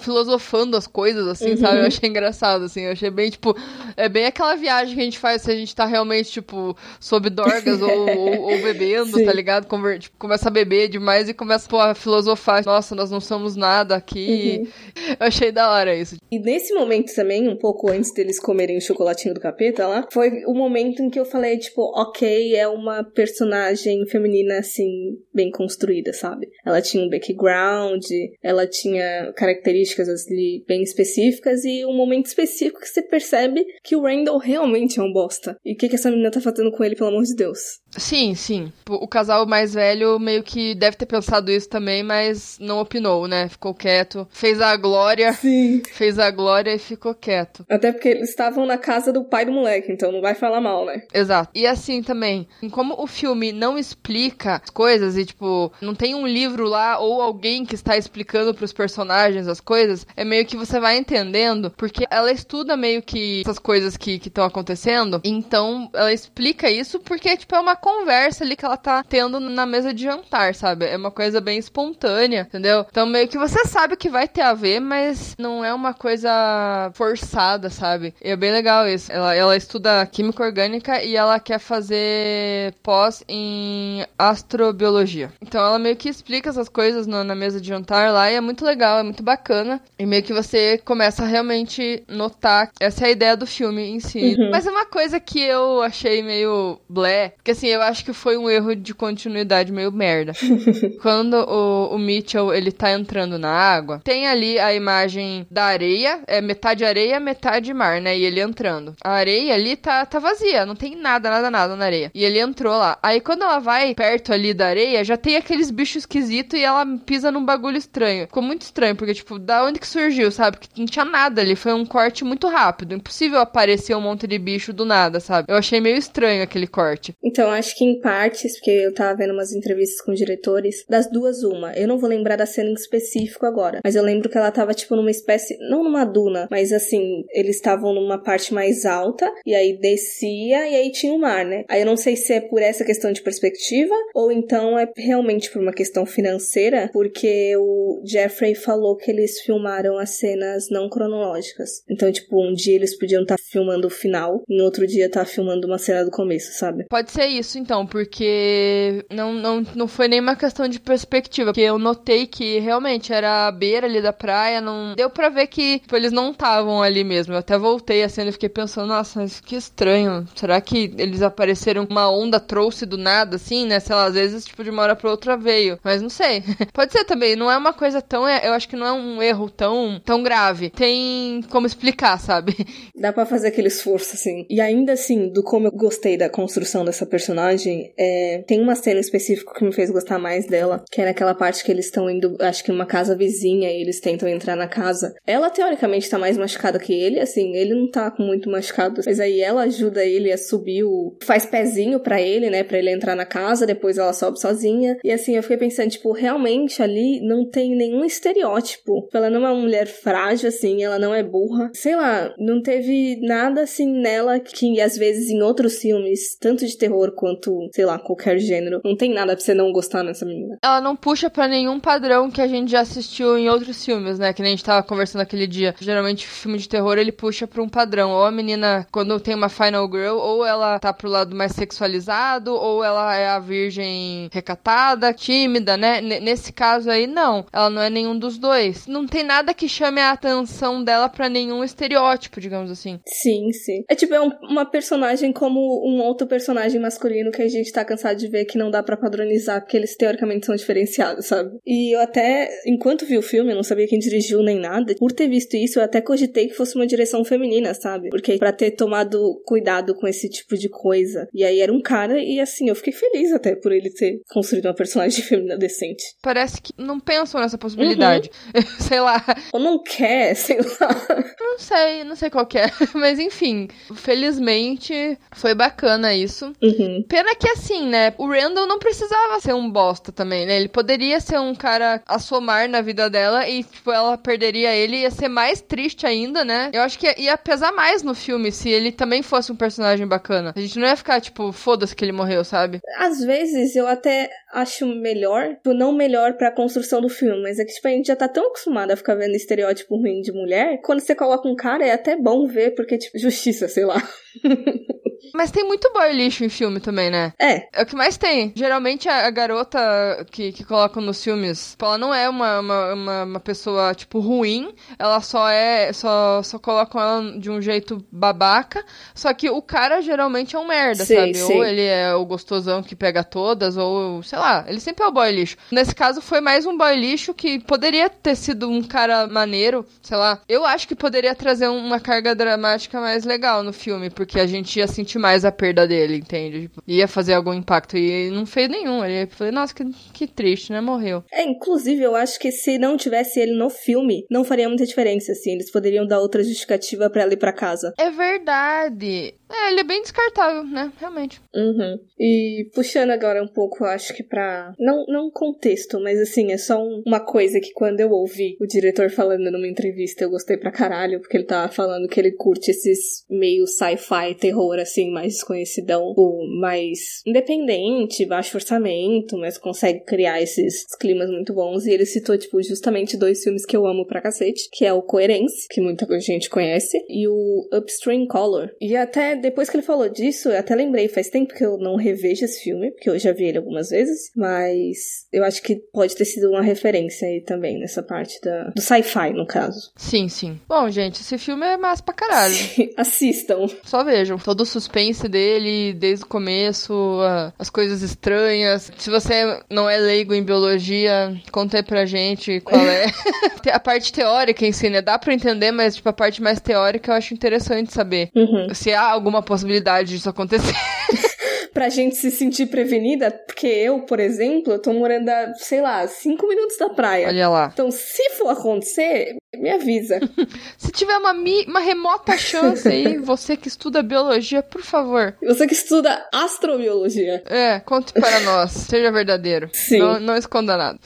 filosofando 0.00 0.76
as 0.76 0.86
coisas, 0.86 1.26
assim, 1.26 1.52
uhum. 1.52 1.56
sabe? 1.56 1.78
Eu 1.78 1.86
achei 1.86 2.08
engraçado, 2.08 2.64
assim. 2.64 2.82
Eu 2.82 2.92
achei 2.92 3.10
bem, 3.10 3.30
tipo, 3.30 3.56
é 3.96 4.08
bem 4.08 4.26
aquela 4.26 4.54
viagem 4.54 4.94
que 4.94 5.00
a 5.00 5.04
gente 5.04 5.18
faz 5.18 5.42
se 5.42 5.50
a 5.50 5.56
gente 5.56 5.74
tá 5.74 5.86
realmente, 5.86 6.30
tipo, 6.30 6.76
sob 7.00 7.30
dorgas 7.30 7.80
ou, 7.80 7.90
ou, 7.90 8.40
ou, 8.42 8.62
bebendo, 8.62 9.18
Sim. 9.18 9.24
tá 9.24 9.32
ligado? 9.32 9.66
Conver 9.66 9.98
tipo, 9.98 10.16
começa 10.18 10.48
a 10.48 10.52
beber 10.52 10.88
demais 10.88 11.28
e 11.28 11.34
começa 11.34 11.66
pô, 11.68 11.80
a 11.80 11.94
filosofar. 11.94 12.62
Nossa, 12.66 12.94
nós 12.94 13.10
não 13.10 13.20
somos 13.20 13.56
nada 13.56 13.96
aqui. 13.96 14.60
Uhum. 14.60 15.16
Eu 15.18 15.26
achei 15.26 15.50
da 15.50 15.70
hora 15.70 15.96
isso. 15.96 16.16
E 16.30 16.38
nesse 16.38 16.74
momento 16.74 17.14
também, 17.14 17.48
um 17.48 17.56
pouco 17.56 17.90
antes 17.90 18.12
deles 18.12 18.38
comerem 18.38 18.76
o 18.76 18.80
chocolatinho 18.80 19.32
do 19.32 19.40
capeta 19.40 19.86
lá, 19.86 20.06
foi 20.12 20.44
o 20.44 20.52
momento 20.52 21.02
em 21.02 21.08
que 21.08 21.18
eu 21.18 21.24
falei, 21.24 21.56
tipo, 21.58 21.82
ok, 21.98 22.54
é 22.54 22.65
uma 22.68 23.04
personagem 23.04 24.06
feminina, 24.06 24.58
assim, 24.58 25.18
bem 25.34 25.50
construída, 25.50 26.12
sabe? 26.12 26.48
Ela 26.64 26.80
tinha 26.80 27.04
um 27.04 27.08
background, 27.08 28.04
ela 28.42 28.66
tinha 28.66 29.32
características 29.36 30.08
ali 30.08 30.64
bem 30.66 30.82
específicas 30.82 31.64
e 31.64 31.84
um 31.84 31.96
momento 31.96 32.26
específico 32.26 32.80
que 32.80 32.88
você 32.88 33.02
percebe 33.02 33.64
que 33.82 33.96
o 33.96 34.02
Randall 34.02 34.38
realmente 34.38 34.98
é 34.98 35.02
um 35.02 35.12
bosta. 35.12 35.56
E 35.64 35.74
o 35.74 35.76
que, 35.76 35.88
que 35.88 35.94
essa 35.94 36.10
menina 36.10 36.30
tá 36.30 36.40
fazendo 36.40 36.70
com 36.70 36.84
ele, 36.84 36.96
pelo 36.96 37.10
amor 37.10 37.24
de 37.24 37.34
Deus? 37.34 37.58
Sim, 37.96 38.34
sim. 38.34 38.72
O 38.88 39.08
casal 39.08 39.46
mais 39.46 39.74
velho 39.74 40.18
meio 40.18 40.42
que 40.42 40.74
deve 40.74 40.96
ter 40.96 41.06
pensado 41.06 41.50
isso 41.50 41.68
também, 41.68 42.02
mas 42.02 42.58
não 42.60 42.80
opinou, 42.80 43.26
né? 43.26 43.48
Ficou 43.48 43.74
quieto. 43.74 44.26
Fez 44.30 44.60
a 44.60 44.76
glória. 44.76 45.32
Sim. 45.32 45.82
Fez 45.92 46.18
a 46.18 46.30
glória 46.30 46.74
e 46.74 46.78
ficou 46.78 47.14
quieto. 47.14 47.64
Até 47.68 47.92
porque 47.92 48.08
eles 48.08 48.30
estavam 48.30 48.66
na 48.66 48.78
casa 48.78 49.12
do 49.12 49.24
pai 49.24 49.44
do 49.44 49.52
moleque, 49.52 49.92
então 49.92 50.12
não 50.12 50.20
vai 50.20 50.34
falar 50.34 50.60
mal, 50.60 50.84
né? 50.84 51.02
Exato. 51.12 51.50
E 51.54 51.66
assim 51.66 52.02
também, 52.02 52.46
como 52.70 52.94
o 53.02 53.06
filme 53.06 53.52
não 53.52 53.78
explica 53.78 54.60
as 54.62 54.70
coisas 54.70 55.16
e, 55.16 55.24
tipo, 55.24 55.72
não 55.80 55.94
tem 55.94 56.14
um 56.14 56.26
livro 56.26 56.64
lá 56.64 56.98
ou 56.98 57.20
alguém 57.20 57.64
que 57.64 57.74
está 57.74 57.96
explicando 57.96 58.54
pros 58.54 58.72
personagens 58.72 59.48
as 59.48 59.60
coisas, 59.60 60.06
é 60.16 60.24
meio 60.24 60.46
que 60.46 60.56
você 60.56 60.78
vai 60.78 60.96
entendendo, 60.96 61.70
porque 61.76 62.04
ela 62.10 62.30
estuda 62.30 62.76
meio 62.76 63.02
que 63.02 63.40
essas 63.40 63.58
coisas 63.58 63.96
que 63.96 64.12
estão 64.12 64.44
acontecendo, 64.44 65.20
então 65.24 65.90
ela 65.92 66.12
explica 66.12 66.70
isso 66.70 67.00
porque, 67.00 67.36
tipo, 67.36 67.54
é 67.54 67.60
uma 67.60 67.76
conversa 67.86 68.42
ali 68.42 68.56
que 68.56 68.64
ela 68.64 68.76
tá 68.76 69.04
tendo 69.08 69.38
na 69.38 69.64
mesa 69.64 69.94
de 69.94 70.02
jantar, 70.02 70.56
sabe? 70.56 70.86
É 70.86 70.96
uma 70.96 71.12
coisa 71.12 71.40
bem 71.40 71.56
espontânea, 71.56 72.40
entendeu? 72.40 72.84
Então 72.90 73.06
meio 73.06 73.28
que 73.28 73.38
você 73.38 73.64
sabe 73.64 73.96
que 73.96 74.08
vai 74.08 74.26
ter 74.26 74.40
a 74.40 74.54
ver, 74.54 74.80
mas 74.80 75.36
não 75.38 75.64
é 75.64 75.72
uma 75.72 75.94
coisa 75.94 76.90
forçada, 76.94 77.70
sabe? 77.70 78.12
E 78.20 78.30
é 78.30 78.34
bem 78.34 78.50
legal 78.50 78.88
isso. 78.88 79.12
Ela, 79.12 79.36
ela 79.36 79.56
estuda 79.56 80.04
química 80.04 80.42
orgânica 80.42 81.00
e 81.00 81.14
ela 81.14 81.38
quer 81.38 81.60
fazer 81.60 82.74
pós 82.82 83.22
em 83.28 84.04
astrobiologia. 84.18 85.32
Então 85.40 85.64
ela 85.64 85.78
meio 85.78 85.94
que 85.94 86.08
explica 86.08 86.50
essas 86.50 86.68
coisas 86.68 87.06
no, 87.06 87.22
na 87.22 87.36
mesa 87.36 87.60
de 87.60 87.68
jantar 87.68 88.10
lá 88.10 88.28
e 88.28 88.34
é 88.34 88.40
muito 88.40 88.64
legal, 88.64 88.98
é 88.98 89.04
muito 89.04 89.22
bacana. 89.22 89.80
E 89.96 90.04
meio 90.04 90.24
que 90.24 90.32
você 90.32 90.76
começa 90.84 91.22
a 91.22 91.26
realmente 91.26 92.02
notar 92.08 92.68
essa 92.80 93.04
é 93.04 93.08
a 93.08 93.12
ideia 93.12 93.36
do 93.36 93.46
filme 93.46 93.82
em 93.90 94.00
si. 94.00 94.34
Uhum. 94.36 94.50
Mas 94.50 94.66
é 94.66 94.70
uma 94.72 94.86
coisa 94.86 95.20
que 95.20 95.38
eu 95.38 95.82
achei 95.82 96.20
meio 96.20 96.80
blé, 96.88 97.28
porque 97.36 97.52
assim, 97.52 97.75
eu 97.76 97.82
acho 97.82 98.04
que 98.04 98.12
foi 98.12 98.36
um 98.36 98.48
erro 98.48 98.74
de 98.74 98.94
continuidade 98.94 99.72
meio 99.72 99.92
merda. 99.92 100.32
Quando 101.00 101.34
o, 101.34 101.94
o 101.94 101.98
Mitchell, 101.98 102.52
ele 102.52 102.72
tá 102.72 102.90
entrando 102.92 103.38
na 103.38 103.50
água, 103.50 104.00
tem 104.02 104.26
ali 104.26 104.58
a 104.58 104.74
imagem 104.74 105.46
da 105.50 105.64
areia, 105.64 106.20
é 106.26 106.40
metade 106.40 106.84
areia, 106.84 107.20
metade 107.20 107.72
mar, 107.72 108.00
né? 108.00 108.16
E 108.16 108.24
ele 108.24 108.40
entrando. 108.40 108.94
A 109.02 109.10
areia 109.10 109.54
ali 109.54 109.76
tá, 109.76 110.04
tá 110.06 110.18
vazia, 110.18 110.66
não 110.66 110.74
tem 110.74 110.96
nada, 110.96 111.30
nada, 111.30 111.50
nada 111.50 111.76
na 111.76 111.84
areia. 111.84 112.10
E 112.14 112.24
ele 112.24 112.38
entrou 112.38 112.76
lá. 112.76 112.98
Aí 113.02 113.20
quando 113.20 113.42
ela 113.42 113.58
vai 113.58 113.94
perto 113.94 114.32
ali 114.32 114.52
da 114.52 114.66
areia, 114.66 115.04
já 115.04 115.16
tem 115.16 115.36
aqueles 115.36 115.70
bichos 115.70 115.96
esquisitos 115.96 116.58
e 116.58 116.62
ela 116.62 116.84
pisa 117.04 117.30
num 117.30 117.44
bagulho 117.44 117.76
estranho. 117.76 118.26
Ficou 118.26 118.42
muito 118.42 118.62
estranho, 118.62 118.96
porque, 118.96 119.14
tipo, 119.14 119.38
da 119.38 119.64
onde 119.64 119.78
que 119.78 119.86
surgiu, 119.86 120.30
sabe? 120.30 120.58
Que 120.58 120.68
não 120.78 120.86
tinha 120.86 121.04
nada 121.04 121.40
ali, 121.40 121.56
foi 121.56 121.72
um 121.72 121.84
corte 121.84 122.24
muito 122.24 122.48
rápido. 122.48 122.94
Impossível 122.94 123.40
aparecer 123.40 123.94
um 123.96 124.00
monte 124.00 124.26
de 124.26 124.38
bicho 124.38 124.72
do 124.72 124.84
nada, 124.84 125.20
sabe? 125.20 125.46
Eu 125.50 125.56
achei 125.56 125.80
meio 125.80 125.96
estranho 125.96 126.42
aquele 126.42 126.66
corte. 126.66 127.14
Então, 127.22 127.52
acho 127.56 127.76
que 127.76 127.84
em 127.84 128.00
partes, 128.00 128.54
porque 128.54 128.70
eu 128.70 128.94
tava 128.94 129.16
vendo 129.16 129.32
umas 129.32 129.52
entrevistas 129.52 130.00
com 130.00 130.12
diretores, 130.12 130.84
das 130.88 131.10
duas 131.10 131.42
uma. 131.42 131.72
Eu 131.74 131.88
não 131.88 131.98
vou 131.98 132.08
lembrar 132.08 132.36
da 132.36 132.46
cena 132.46 132.70
em 132.70 132.74
específico 132.74 133.46
agora, 133.46 133.80
mas 133.82 133.94
eu 133.94 134.02
lembro 134.02 134.28
que 134.28 134.38
ela 134.38 134.50
tava 134.50 134.74
tipo 134.74 134.94
numa 134.96 135.10
espécie, 135.10 135.56
não 135.68 135.82
numa 135.82 136.04
duna, 136.04 136.48
mas 136.50 136.72
assim, 136.72 137.24
eles 137.30 137.56
estavam 137.56 137.92
numa 137.94 138.22
parte 138.22 138.52
mais 138.52 138.84
alta 138.84 139.30
e 139.44 139.54
aí 139.54 139.78
descia 139.78 140.68
e 140.68 140.74
aí 140.74 140.92
tinha 140.92 141.12
o 141.12 141.18
mar, 141.18 141.44
né? 141.44 141.64
Aí 141.68 141.80
eu 141.80 141.86
não 141.86 141.96
sei 141.96 142.16
se 142.16 142.32
é 142.32 142.40
por 142.40 142.62
essa 142.62 142.84
questão 142.84 143.12
de 143.12 143.22
perspectiva 143.22 143.94
ou 144.14 144.30
então 144.30 144.78
é 144.78 144.90
realmente 144.96 145.50
por 145.50 145.60
uma 145.60 145.72
questão 145.72 146.06
financeira, 146.06 146.90
porque 146.92 147.56
o 147.56 148.02
Jeffrey 148.04 148.54
falou 148.54 148.96
que 148.96 149.10
eles 149.10 149.40
filmaram 149.40 149.98
as 149.98 150.10
cenas 150.10 150.68
não 150.70 150.88
cronológicas. 150.88 151.82
Então, 151.88 152.10
tipo, 152.10 152.42
um 152.42 152.52
dia 152.52 152.74
eles 152.74 152.96
podiam 152.98 153.22
estar 153.22 153.36
tá 153.36 153.42
filmando 153.42 153.86
o 153.86 153.90
final, 153.90 154.42
em 154.48 154.60
outro 154.60 154.86
dia 154.86 155.10
tá 155.10 155.24
filmando 155.24 155.66
uma 155.66 155.78
cena 155.78 156.04
do 156.04 156.10
começo, 156.10 156.58
sabe? 156.58 156.84
Pode 156.88 157.10
ser 157.10 157.26
isso 157.26 157.45
isso 157.46 157.58
então, 157.58 157.86
porque 157.86 159.04
não, 159.10 159.32
não, 159.32 159.64
não 159.74 159.88
foi 159.88 160.08
nenhuma 160.08 160.36
questão 160.36 160.68
de 160.68 160.80
perspectiva, 160.80 161.52
porque 161.52 161.60
eu 161.60 161.78
notei 161.78 162.26
que 162.26 162.58
realmente 162.58 163.12
era 163.12 163.46
a 163.46 163.52
beira 163.52 163.86
ali 163.86 164.02
da 164.02 164.12
praia, 164.12 164.60
não 164.60 164.94
deu 164.94 165.08
para 165.08 165.28
ver 165.28 165.46
que 165.46 165.78
tipo, 165.78 165.96
eles 165.96 166.12
não 166.12 166.32
estavam 166.32 166.82
ali 166.82 167.04
mesmo. 167.04 167.32
Eu 167.32 167.38
até 167.38 167.56
voltei 167.56 168.02
assim 168.02 168.26
e 168.26 168.32
fiquei 168.32 168.48
pensando, 168.48 168.88
nossa, 168.88 169.20
mas 169.20 169.40
que 169.40 169.56
estranho. 169.56 170.26
Será 170.34 170.60
que 170.60 170.92
eles 170.98 171.22
apareceram 171.22 171.86
uma 171.88 172.10
onda 172.10 172.40
trouxe 172.40 172.84
do 172.84 172.98
nada 172.98 173.36
assim, 173.36 173.66
né? 173.66 173.78
Sei 173.80 173.94
lá, 173.94 174.06
às 174.06 174.14
vezes 174.14 174.44
tipo 174.44 174.64
de 174.64 174.70
uma 174.70 174.82
hora 174.82 174.96
para 174.96 175.10
outra 175.10 175.36
veio, 175.36 175.78
mas 175.84 176.02
não 176.02 176.10
sei. 176.10 176.42
Pode 176.72 176.92
ser 176.92 177.04
também, 177.04 177.36
não 177.36 177.50
é 177.50 177.56
uma 177.56 177.72
coisa 177.72 178.02
tão, 178.02 178.28
eu 178.28 178.52
acho 178.52 178.68
que 178.68 178.76
não 178.76 178.86
é 178.86 178.92
um 178.92 179.22
erro 179.22 179.48
tão 179.48 180.00
tão 180.04 180.22
grave. 180.22 180.70
Tem 180.70 181.40
como 181.48 181.66
explicar, 181.66 182.18
sabe? 182.18 182.66
Dá 182.94 183.12
para 183.12 183.24
fazer 183.24 183.48
aquele 183.48 183.68
esforço 183.68 184.14
assim. 184.14 184.46
E 184.50 184.60
ainda 184.60 184.92
assim, 184.92 185.28
do 185.28 185.42
como 185.42 185.68
eu 185.68 185.72
gostei 185.72 186.16
da 186.16 186.28
construção 186.28 186.84
dessa 186.84 187.06
personagem 187.06 187.35
personagem, 187.36 187.92
é, 187.98 188.42
tem 188.46 188.60
uma 188.60 188.74
cena 188.74 188.98
específica 188.98 189.52
que 189.54 189.64
me 189.64 189.72
fez 189.72 189.90
gostar 189.90 190.18
mais 190.18 190.46
dela, 190.46 190.82
que 190.90 191.00
é 191.00 191.04
naquela 191.04 191.34
parte 191.34 191.62
que 191.62 191.70
eles 191.70 191.86
estão 191.86 192.08
indo, 192.08 192.36
acho 192.40 192.64
que 192.64 192.72
uma 192.72 192.86
casa 192.86 193.14
vizinha 193.14 193.70
e 193.70 193.80
eles 193.80 194.00
tentam 194.00 194.28
entrar 194.28 194.56
na 194.56 194.66
casa. 194.66 195.14
Ela, 195.26 195.50
teoricamente, 195.50 196.08
tá 196.08 196.18
mais 196.18 196.36
machucada 196.36 196.78
que 196.78 196.92
ele, 196.92 197.20
assim, 197.20 197.54
ele 197.54 197.74
não 197.74 197.90
tá 197.90 198.14
muito 198.18 198.50
machucado, 198.50 199.02
mas 199.04 199.20
aí 199.20 199.40
ela 199.40 199.62
ajuda 199.62 200.04
ele 200.04 200.32
a 200.32 200.38
subir 200.38 200.84
o... 200.84 201.16
faz 201.22 201.44
pezinho 201.44 202.00
para 202.00 202.20
ele, 202.20 202.48
né, 202.48 202.64
para 202.64 202.78
ele 202.78 202.90
entrar 202.90 203.14
na 203.14 203.26
casa, 203.26 203.66
depois 203.66 203.98
ela 203.98 204.12
sobe 204.12 204.40
sozinha, 204.40 204.96
e 205.04 205.12
assim, 205.12 205.36
eu 205.36 205.42
fiquei 205.42 205.58
pensando, 205.58 205.90
tipo, 205.90 206.12
realmente 206.12 206.82
ali 206.82 207.20
não 207.20 207.48
tem 207.48 207.76
nenhum 207.76 208.04
estereótipo. 208.04 209.08
Ela 209.12 209.28
não 209.28 209.46
é 209.46 209.50
uma 209.50 209.60
mulher 209.60 209.86
frágil, 209.86 210.48
assim, 210.48 210.82
ela 210.82 210.98
não 210.98 211.14
é 211.14 211.22
burra. 211.22 211.70
Sei 211.74 211.94
lá, 211.94 212.34
não 212.38 212.62
teve 212.62 213.20
nada, 213.20 213.62
assim, 213.62 213.86
nela 213.86 214.40
que, 214.40 214.80
às 214.80 214.96
vezes, 214.96 215.30
em 215.30 215.42
outros 215.42 215.78
filmes, 215.78 216.36
tanto 216.38 216.64
de 216.66 216.76
terror 216.76 217.12
quanto 217.14 217.25
quanto, 217.26 217.68
sei 217.72 217.84
lá, 217.84 217.98
qualquer 217.98 218.38
gênero. 218.38 218.80
Não 218.84 218.96
tem 218.96 219.12
nada 219.12 219.34
pra 219.34 219.44
você 219.44 219.52
não 219.52 219.72
gostar 219.72 220.04
nessa 220.04 220.24
menina. 220.24 220.56
Ela 220.62 220.80
não 220.80 220.94
puxa 220.94 221.28
para 221.28 221.48
nenhum 221.48 221.80
padrão 221.80 222.30
que 222.30 222.40
a 222.40 222.46
gente 222.46 222.70
já 222.70 222.80
assistiu 222.80 223.36
em 223.36 223.48
outros 223.48 223.84
filmes, 223.84 224.16
né? 224.16 224.32
Que 224.32 224.42
nem 224.42 224.52
a 224.52 224.56
gente 224.56 224.64
tava 224.64 224.86
conversando 224.86 225.22
aquele 225.22 225.46
dia. 225.46 225.74
Geralmente, 225.80 226.26
filme 226.26 226.56
de 226.58 226.68
terror, 226.68 226.96
ele 226.96 227.10
puxa 227.10 227.46
pra 227.48 227.60
um 227.60 227.68
padrão. 227.68 228.12
Ou 228.12 228.24
a 228.24 228.30
menina, 228.30 228.86
quando 228.92 229.18
tem 229.18 229.34
uma 229.34 229.48
final 229.48 229.90
girl, 229.90 230.16
ou 230.16 230.46
ela 230.46 230.78
tá 230.78 230.92
pro 230.92 231.10
lado 231.10 231.34
mais 231.34 231.52
sexualizado, 231.52 232.54
ou 232.54 232.84
ela 232.84 233.16
é 233.16 233.28
a 233.28 233.40
virgem 233.40 234.28
recatada, 234.32 235.12
tímida, 235.12 235.76
né? 235.76 236.00
N 236.00 236.20
nesse 236.20 236.52
caso 236.52 236.88
aí, 236.90 237.08
não. 237.08 237.44
Ela 237.52 237.70
não 237.70 237.82
é 237.82 237.90
nenhum 237.90 238.16
dos 238.16 238.38
dois. 238.38 238.86
Não 238.86 239.06
tem 239.06 239.24
nada 239.24 239.52
que 239.52 239.68
chame 239.68 240.00
a 240.00 240.12
atenção 240.12 240.84
dela 240.84 241.08
para 241.08 241.28
nenhum 241.28 241.64
estereótipo, 241.64 242.40
digamos 242.40 242.70
assim. 242.70 243.00
Sim, 243.04 243.50
sim. 243.52 243.82
É 243.90 243.96
tipo, 243.96 244.14
é 244.14 244.20
um, 244.20 244.30
uma 244.42 244.64
personagem 244.64 245.32
como 245.32 245.60
um 245.84 246.00
outro 246.00 246.26
personagem 246.26 246.80
masculino 246.80 247.15
que 247.30 247.42
a 247.42 247.48
gente 247.48 247.72
tá 247.72 247.84
cansado 247.84 248.16
de 248.16 248.28
ver 248.28 248.44
que 248.44 248.58
não 248.58 248.70
dá 248.70 248.82
para 248.82 248.96
padronizar, 248.96 249.60
porque 249.60 249.76
eles 249.76 249.96
teoricamente 249.96 250.46
são 250.46 250.54
diferenciados, 250.54 251.26
sabe? 251.26 251.50
E 251.66 251.94
eu 251.94 252.00
até, 252.00 252.48
enquanto 252.66 253.06
vi 253.06 253.18
o 253.18 253.22
filme, 253.22 253.52
eu 253.52 253.56
não 253.56 253.62
sabia 253.62 253.86
quem 253.86 253.98
dirigiu 253.98 254.42
nem 254.42 254.58
nada. 254.58 254.94
Por 254.98 255.12
ter 255.12 255.28
visto 255.28 255.54
isso, 255.56 255.78
eu 255.78 255.84
até 255.84 256.00
cogitei 256.00 256.48
que 256.48 256.54
fosse 256.54 256.76
uma 256.76 256.86
direção 256.86 257.24
feminina, 257.24 257.74
sabe? 257.74 258.08
Porque 258.10 258.38
para 258.38 258.52
ter 258.52 258.72
tomado 258.72 259.40
cuidado 259.44 259.94
com 259.94 260.06
esse 260.06 260.28
tipo 260.28 260.56
de 260.56 260.68
coisa. 260.68 261.28
E 261.34 261.44
aí 261.44 261.60
era 261.60 261.72
um 261.72 261.80
cara, 261.80 262.20
e 262.20 262.40
assim, 262.40 262.68
eu 262.68 262.74
fiquei 262.74 262.92
feliz 262.92 263.32
até 263.32 263.54
por 263.54 263.72
ele 263.72 263.90
ter 263.90 264.20
construído 264.28 264.66
uma 264.66 264.74
personagem 264.74 265.22
feminina 265.24 265.56
decente. 265.56 266.04
Parece 266.22 266.60
que 266.60 266.72
não 266.78 267.00
pensam 267.00 267.40
nessa 267.40 267.58
possibilidade. 267.58 268.30
Uhum. 268.54 268.62
sei 268.80 269.00
lá. 269.00 269.24
Ou 269.52 269.60
não 269.60 269.82
quer, 269.82 270.34
sei 270.34 270.58
lá. 270.58 271.34
Não 271.40 271.58
sei, 271.58 272.04
não 272.04 272.16
sei 272.16 272.30
qual 272.30 272.48
é. 272.54 272.70
Mas 272.94 273.18
enfim, 273.18 273.68
felizmente 273.94 275.18
foi 275.32 275.54
bacana 275.54 276.14
isso. 276.14 276.52
Uhum. 276.62 277.04
Pena 277.08 277.34
que 277.34 277.48
assim, 277.48 277.86
né? 277.88 278.14
O 278.18 278.28
Randall 278.28 278.66
não 278.66 278.78
precisava 278.78 279.40
ser 279.40 279.54
um 279.54 279.70
bosta 279.70 280.12
também, 280.12 280.46
né? 280.46 280.56
Ele 280.56 280.68
poderia 280.68 281.20
ser 281.20 281.38
um 281.38 281.54
cara 281.54 282.02
a 282.06 282.18
somar 282.18 282.68
na 282.68 282.80
vida 282.80 283.08
dela 283.08 283.48
e, 283.48 283.62
tipo, 283.62 283.90
ela 283.90 284.16
perderia 284.18 284.74
ele 284.74 284.98
ia 284.98 285.10
ser 285.10 285.28
mais 285.28 285.60
triste 285.60 286.06
ainda, 286.06 286.44
né? 286.44 286.70
Eu 286.72 286.82
acho 286.82 286.98
que 286.98 287.06
ia 287.20 287.36
pesar 287.36 287.72
mais 287.72 288.02
no 288.02 288.14
filme 288.14 288.50
se 288.50 288.68
ele 288.68 288.92
também 288.92 289.22
fosse 289.22 289.52
um 289.52 289.56
personagem 289.56 290.06
bacana. 290.06 290.52
A 290.56 290.60
gente 290.60 290.78
não 290.78 290.86
ia 290.86 290.96
ficar, 290.96 291.20
tipo, 291.20 291.52
foda-se 291.52 291.94
que 291.94 292.04
ele 292.04 292.12
morreu, 292.12 292.44
sabe? 292.44 292.80
Às 292.98 293.20
vezes 293.20 293.76
eu 293.76 293.86
até 293.86 294.30
acho 294.52 294.86
melhor, 294.86 295.54
tipo, 295.54 295.72
não 295.72 295.92
melhor 295.92 296.34
pra 296.34 296.54
construção 296.54 297.00
do 297.00 297.08
filme, 297.08 297.42
mas 297.42 297.58
é 297.58 297.64
que, 297.64 297.72
tipo, 297.72 297.88
a 297.88 297.90
gente 297.90 298.06
já 298.06 298.16
tá 298.16 298.28
tão 298.28 298.48
acostumado 298.48 298.90
a 298.90 298.96
ficar 298.96 299.14
vendo 299.14 299.34
estereótipo 299.34 299.96
ruim 299.96 300.20
de 300.20 300.32
mulher, 300.32 300.80
quando 300.82 301.00
você 301.00 301.14
coloca 301.14 301.48
um 301.48 301.56
cara 301.56 301.86
é 301.86 301.92
até 301.92 302.16
bom 302.16 302.46
ver, 302.46 302.74
porque, 302.74 302.98
tipo, 302.98 303.18
justiça, 303.18 303.68
sei 303.68 303.84
lá. 303.84 304.02
Mas 305.34 305.50
tem 305.50 305.64
muito 305.64 305.92
boy 305.92 306.12
lixo 306.12 306.44
em 306.44 306.48
filme 306.48 306.80
também, 306.80 307.10
né? 307.10 307.32
É. 307.38 307.68
É 307.72 307.82
o 307.82 307.86
que 307.86 307.96
mais 307.96 308.16
tem. 308.16 308.52
Geralmente 308.54 309.08
a, 309.08 309.30
garota 309.30 310.26
que, 310.30 310.52
que 310.52 310.64
colocam 310.64 311.02
nos 311.02 311.22
filmes, 311.22 311.70
tipo, 311.70 311.84
ela 311.84 311.98
não 311.98 312.14
é 312.14 312.28
uma, 312.28 312.60
uma, 312.60 312.94
uma, 312.94 313.24
uma, 313.24 313.40
pessoa, 313.40 313.94
tipo, 313.94 314.20
ruim. 314.20 314.74
Ela 314.98 315.20
só 315.20 315.48
é. 315.48 315.92
Só, 315.92 316.42
só 316.42 316.58
colocam 316.58 317.00
ela 317.00 317.38
de 317.38 317.50
um 317.50 317.60
jeito 317.60 318.04
babaca. 318.10 318.84
Só 319.14 319.32
que 319.32 319.50
o 319.50 319.60
cara 319.62 320.00
geralmente 320.00 320.56
é 320.56 320.58
um 320.58 320.66
merda, 320.66 321.04
sabe? 321.04 321.40
Ou 321.42 321.64
ele 321.64 321.82
é 321.82 322.14
o 322.14 322.24
gostosão 322.24 322.82
que 322.82 322.96
pega 322.96 323.22
todas, 323.24 323.76
ou, 323.76 324.22
sei 324.22 324.38
lá, 324.38 324.64
ele 324.68 324.80
sempre 324.80 325.04
é 325.04 325.08
o 325.08 325.12
boy 325.12 325.30
lixo. 325.30 325.56
Nesse 325.70 325.94
caso 325.94 326.20
foi 326.20 326.40
mais 326.40 326.66
um 326.66 326.76
boy 326.76 326.96
lixo 326.96 327.34
que 327.34 327.58
poderia 327.60 328.08
ter 328.08 328.36
sido 328.36 328.68
um 328.70 328.82
cara 328.82 329.26
maneiro, 329.26 329.86
sei 330.02 330.16
lá. 330.16 330.40
Eu 330.48 330.64
acho 330.64 330.88
que 330.88 330.94
poderia 330.94 331.34
trazer 331.34 331.68
uma 331.68 332.00
carga 332.00 332.34
dramática 332.34 333.00
mais 333.00 333.24
legal 333.24 333.62
no 333.62 333.72
filme, 333.72 334.10
porque 334.10 334.38
a 334.40 334.46
gente 334.46 334.78
ia 334.78 334.86
sentir 334.86 335.05
mais 335.14 335.44
a 335.44 335.52
perda 335.52 335.86
dele, 335.86 336.16
entende? 336.16 336.62
Tipo, 336.62 336.82
ia 336.86 337.06
fazer 337.06 337.34
algum 337.34 337.54
impacto. 337.54 337.96
E 337.96 338.30
não 338.30 338.44
fez 338.46 338.68
nenhum. 338.68 339.04
Ele 339.04 339.26
falou, 339.26 339.52
nossa, 339.52 339.74
que, 339.74 339.84
que 340.12 340.26
triste, 340.26 340.72
né? 340.72 340.80
Morreu. 340.80 341.24
É, 341.32 341.42
inclusive, 341.44 342.02
eu 342.02 342.16
acho 342.16 342.38
que 342.38 342.50
se 342.50 342.78
não 342.78 342.96
tivesse 342.96 343.40
ele 343.40 343.52
no 343.52 343.70
filme, 343.70 344.24
não 344.30 344.44
faria 344.44 344.68
muita 344.68 344.86
diferença, 344.86 345.32
assim. 345.32 345.52
Eles 345.52 345.70
poderiam 345.70 346.06
dar 346.06 346.20
outra 346.20 346.42
justificativa 346.42 347.08
para 347.10 347.22
ela 347.22 347.32
ir 347.32 347.38
pra 347.38 347.52
casa. 347.52 347.92
É 347.98 348.10
verdade. 348.10 349.34
É, 349.50 349.70
ele 349.70 349.80
é 349.80 349.84
bem 349.84 350.02
descartável, 350.02 350.64
né? 350.64 350.92
Realmente. 350.98 351.40
Uhum. 351.54 351.98
E 352.18 352.68
puxando 352.74 353.10
agora 353.10 353.42
um 353.42 353.48
pouco, 353.48 353.84
acho 353.84 354.14
que 354.14 354.22
pra. 354.22 354.74
Não, 354.78 355.04
não 355.06 355.30
contexto, 355.30 356.00
mas 356.00 356.20
assim, 356.20 356.52
é 356.52 356.58
só 356.58 356.82
um, 356.82 357.02
uma 357.06 357.20
coisa 357.20 357.60
que 357.60 357.72
quando 357.72 358.00
eu 358.00 358.10
ouvi 358.10 358.56
o 358.60 358.66
diretor 358.66 359.10
falando 359.10 359.50
numa 359.50 359.68
entrevista, 359.68 360.24
eu 360.24 360.30
gostei 360.30 360.56
pra 360.56 360.72
caralho, 360.72 361.20
porque 361.20 361.36
ele 361.36 361.44
tava 361.44 361.72
falando 361.72 362.08
que 362.08 362.18
ele 362.18 362.32
curte 362.32 362.70
esses 362.70 363.24
meio 363.30 363.66
sci-fi, 363.66 364.34
terror, 364.34 364.78
assim, 364.78 365.10
mais 365.10 365.34
desconhecidão, 365.34 366.14
mais 366.60 367.22
independente, 367.26 368.26
baixo 368.26 368.56
orçamento, 368.56 369.36
mas 369.38 369.58
consegue 369.58 370.00
criar 370.00 370.42
esses 370.42 370.84
climas 370.98 371.30
muito 371.30 371.54
bons. 371.54 371.86
E 371.86 371.90
ele 371.90 372.06
citou, 372.06 372.36
tipo, 372.36 372.62
justamente 372.62 373.16
dois 373.16 373.42
filmes 373.42 373.64
que 373.64 373.76
eu 373.76 373.86
amo 373.86 374.06
pra 374.06 374.20
cacete, 374.20 374.68
que 374.72 374.84
é 374.84 374.92
o 374.92 375.02
Coerence, 375.02 375.66
que 375.70 375.80
muita 375.80 376.06
gente 376.20 376.50
conhece, 376.50 376.98
e 377.08 377.28
o 377.28 377.68
Upstream 377.72 378.26
Color. 378.26 378.70
E 378.80 378.96
até 378.96 379.36
depois 379.46 379.70
que 379.70 379.76
ele 379.76 379.86
falou 379.86 380.08
disso, 380.08 380.48
eu 380.48 380.58
até 380.58 380.74
lembrei, 380.74 381.08
faz 381.08 381.30
tempo 381.30 381.54
que 381.54 381.64
eu 381.64 381.78
não 381.78 381.94
revejo 381.94 382.44
esse 382.44 382.64
filme, 382.64 382.90
porque 382.90 383.08
eu 383.08 383.16
já 383.16 383.32
vi 383.32 383.44
ele 383.44 383.58
algumas 383.58 383.90
vezes, 383.90 384.32
mas 384.34 385.26
eu 385.32 385.44
acho 385.44 385.62
que 385.62 385.76
pode 385.92 386.16
ter 386.16 386.24
sido 386.24 386.50
uma 386.50 386.62
referência 386.62 387.28
aí 387.28 387.40
também, 387.40 387.78
nessa 387.78 388.02
parte 388.02 388.40
da, 388.42 388.70
do 388.74 388.80
sci-fi, 388.80 389.32
no 389.32 389.46
caso. 389.46 389.92
Sim, 389.96 390.28
sim. 390.28 390.60
Bom, 390.68 390.90
gente, 390.90 391.20
esse 391.20 391.38
filme 391.38 391.64
é 391.64 391.76
massa 391.76 392.02
pra 392.02 392.12
caralho. 392.12 392.54
Sim, 392.54 392.90
assistam. 392.98 393.66
Só 393.84 394.02
vejam. 394.02 394.36
Todo 394.36 394.62
o 394.62 394.66
suspense 394.66 395.28
dele, 395.28 395.94
desde 395.94 396.24
o 396.24 396.28
começo, 396.28 397.20
as 397.56 397.70
coisas 397.70 398.02
estranhas. 398.02 398.90
Se 398.98 399.10
você 399.10 399.60
não 399.70 399.88
é 399.88 399.96
leigo 399.96 400.34
em 400.34 400.42
biologia, 400.42 401.40
conta 401.52 401.76
aí 401.76 401.82
pra 401.84 402.04
gente 402.04 402.60
qual 402.60 402.80
é. 402.80 403.06
a 403.72 403.80
parte 403.80 404.12
teórica 404.12 404.66
em 404.66 404.72
si, 404.72 404.90
né? 404.90 405.00
Dá 405.00 405.18
pra 405.18 405.34
entender, 405.34 405.70
mas, 405.70 405.96
tipo, 405.96 406.08
a 406.08 406.12
parte 406.12 406.42
mais 406.42 406.60
teórica 406.60 407.12
eu 407.12 407.16
acho 407.16 407.34
interessante 407.34 407.92
saber. 407.92 408.30
Uhum. 408.34 408.74
Se 408.74 408.92
há 408.92 409.10
alguma 409.26 409.42
possibilidade 409.42 410.10
disso 410.10 410.28
acontecer. 410.28 410.72
pra 411.74 411.88
gente 411.88 412.16
se 412.16 412.30
sentir 412.30 412.66
prevenida, 412.66 413.30
porque 413.30 413.66
eu, 413.66 414.00
por 414.06 414.18
exemplo, 414.18 414.72
eu 414.72 414.80
tô 414.80 414.92
morando 414.92 415.28
a, 415.28 415.52
sei 415.56 415.82
lá, 415.82 416.06
cinco 416.06 416.48
minutos 416.48 416.78
da 416.78 416.88
praia. 416.88 417.26
Olha 417.26 417.48
lá. 417.48 417.70
Então, 417.72 417.90
se 417.90 418.30
for 418.30 418.48
acontecer, 418.48 419.36
me 419.56 419.70
avisa. 419.70 420.20
se 420.78 420.90
tiver 420.92 421.16
uma, 421.16 421.32
uma 421.32 421.80
remota 421.80 422.36
chance 422.36 422.86
aí, 422.88 423.18
você 423.20 423.56
que 423.56 423.68
estuda 423.68 424.02
biologia, 424.02 424.62
por 424.62 424.82
favor. 424.82 425.34
Você 425.42 425.66
que 425.66 425.74
estuda 425.74 426.26
astrobiologia. 426.32 427.42
É, 427.46 427.80
conte 427.80 428.12
para 428.12 428.40
nós. 428.40 428.72
Seja 428.88 429.10
verdadeiro. 429.10 429.68
Sim. 429.72 429.98
Não, 429.98 430.20
não 430.20 430.36
esconda 430.36 430.76
nada. 430.76 430.98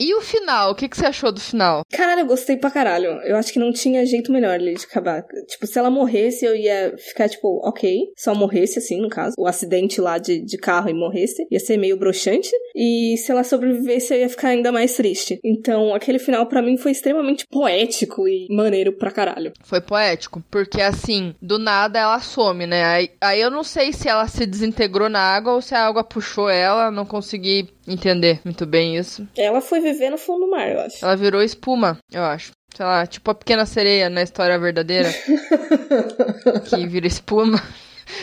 E 0.00 0.14
o 0.14 0.22
final? 0.22 0.70
O 0.70 0.74
que, 0.74 0.88
que 0.88 0.96
você 0.96 1.04
achou 1.04 1.30
do 1.30 1.38
final? 1.38 1.84
Caralho, 1.92 2.20
eu 2.20 2.26
gostei 2.26 2.56
pra 2.56 2.70
caralho. 2.70 3.20
Eu 3.22 3.36
acho 3.36 3.52
que 3.52 3.58
não 3.58 3.70
tinha 3.70 4.06
jeito 4.06 4.32
melhor 4.32 4.54
ali 4.54 4.72
de 4.72 4.86
acabar. 4.86 5.22
Tipo, 5.46 5.66
se 5.66 5.78
ela 5.78 5.90
morresse, 5.90 6.42
eu 6.42 6.56
ia 6.56 6.94
ficar, 6.96 7.28
tipo, 7.28 7.60
ok. 7.62 8.06
Só 8.16 8.34
morresse, 8.34 8.78
assim, 8.78 8.98
no 8.98 9.10
caso. 9.10 9.34
O 9.38 9.46
acidente 9.46 10.00
lá 10.00 10.16
de, 10.16 10.40
de 10.40 10.56
carro 10.56 10.88
e 10.88 10.94
morresse. 10.94 11.46
Ia 11.50 11.60
ser 11.60 11.76
meio 11.76 11.98
broxante. 11.98 12.50
E 12.74 13.14
se 13.18 13.30
ela 13.30 13.44
sobrevivesse, 13.44 14.14
eu 14.14 14.20
ia 14.20 14.28
ficar 14.30 14.48
ainda 14.48 14.72
mais 14.72 14.94
triste. 14.94 15.38
Então, 15.44 15.94
aquele 15.94 16.18
final 16.18 16.46
para 16.46 16.62
mim 16.62 16.78
foi 16.78 16.92
extremamente 16.92 17.29
poético 17.50 18.28
e 18.28 18.46
maneiro 18.50 18.92
pra 18.92 19.10
caralho. 19.10 19.52
Foi 19.62 19.80
poético. 19.80 20.42
Porque, 20.50 20.80
assim, 20.80 21.34
do 21.40 21.58
nada 21.58 21.98
ela 21.98 22.20
some, 22.20 22.66
né? 22.66 22.84
Aí, 22.84 23.10
aí 23.20 23.40
eu 23.40 23.50
não 23.50 23.64
sei 23.64 23.92
se 23.92 24.08
ela 24.08 24.26
se 24.28 24.46
desintegrou 24.46 25.08
na 25.08 25.20
água 25.20 25.52
ou 25.52 25.62
se 25.62 25.74
a 25.74 25.86
água 25.86 26.04
puxou 26.04 26.48
ela. 26.48 26.90
Não 26.90 27.04
consegui 27.04 27.68
entender 27.86 28.40
muito 28.44 28.66
bem 28.66 28.96
isso. 28.96 29.26
Ela 29.36 29.60
foi 29.60 29.80
viver 29.80 30.10
no 30.10 30.18
fundo 30.18 30.46
do 30.46 30.50
mar, 30.50 30.70
eu 30.70 30.80
acho. 30.80 31.04
Ela 31.04 31.16
virou 31.16 31.42
espuma, 31.42 31.98
eu 32.12 32.22
acho. 32.22 32.52
Sei 32.74 32.86
lá, 32.86 33.04
tipo 33.06 33.30
a 33.30 33.34
pequena 33.34 33.66
sereia 33.66 34.08
na 34.08 34.22
história 34.22 34.58
verdadeira. 34.58 35.12
que 36.68 36.86
vira 36.86 37.06
espuma. 37.06 37.60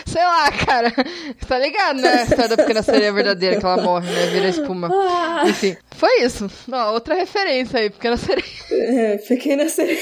Sei 0.06 0.23
lá, 0.23 0.52
cara. 0.52 0.93
Tá 1.47 1.60
ligado, 1.60 2.02
né? 2.02 2.10
A 2.10 2.23
história 2.23 2.50
da 2.50 2.58
pequena 2.58 2.84
sereia 2.84 3.13
verdadeira, 3.13 3.58
que 3.58 3.65
ela 3.65 3.82
morre, 3.82 4.10
né? 4.10 4.28
Vira 4.28 4.50
espuma. 4.50 4.89
Ah. 4.91 5.43
Enfim, 5.47 5.76
foi 5.95 6.23
isso. 6.23 6.50
Ó, 6.71 6.93
outra 6.93 7.15
referência 7.15 7.80
aí, 7.80 7.89
pequena 7.89 8.17
sereia. 8.17 8.45
É, 8.71 9.17
pequena 9.17 9.67
sereia. 9.69 9.97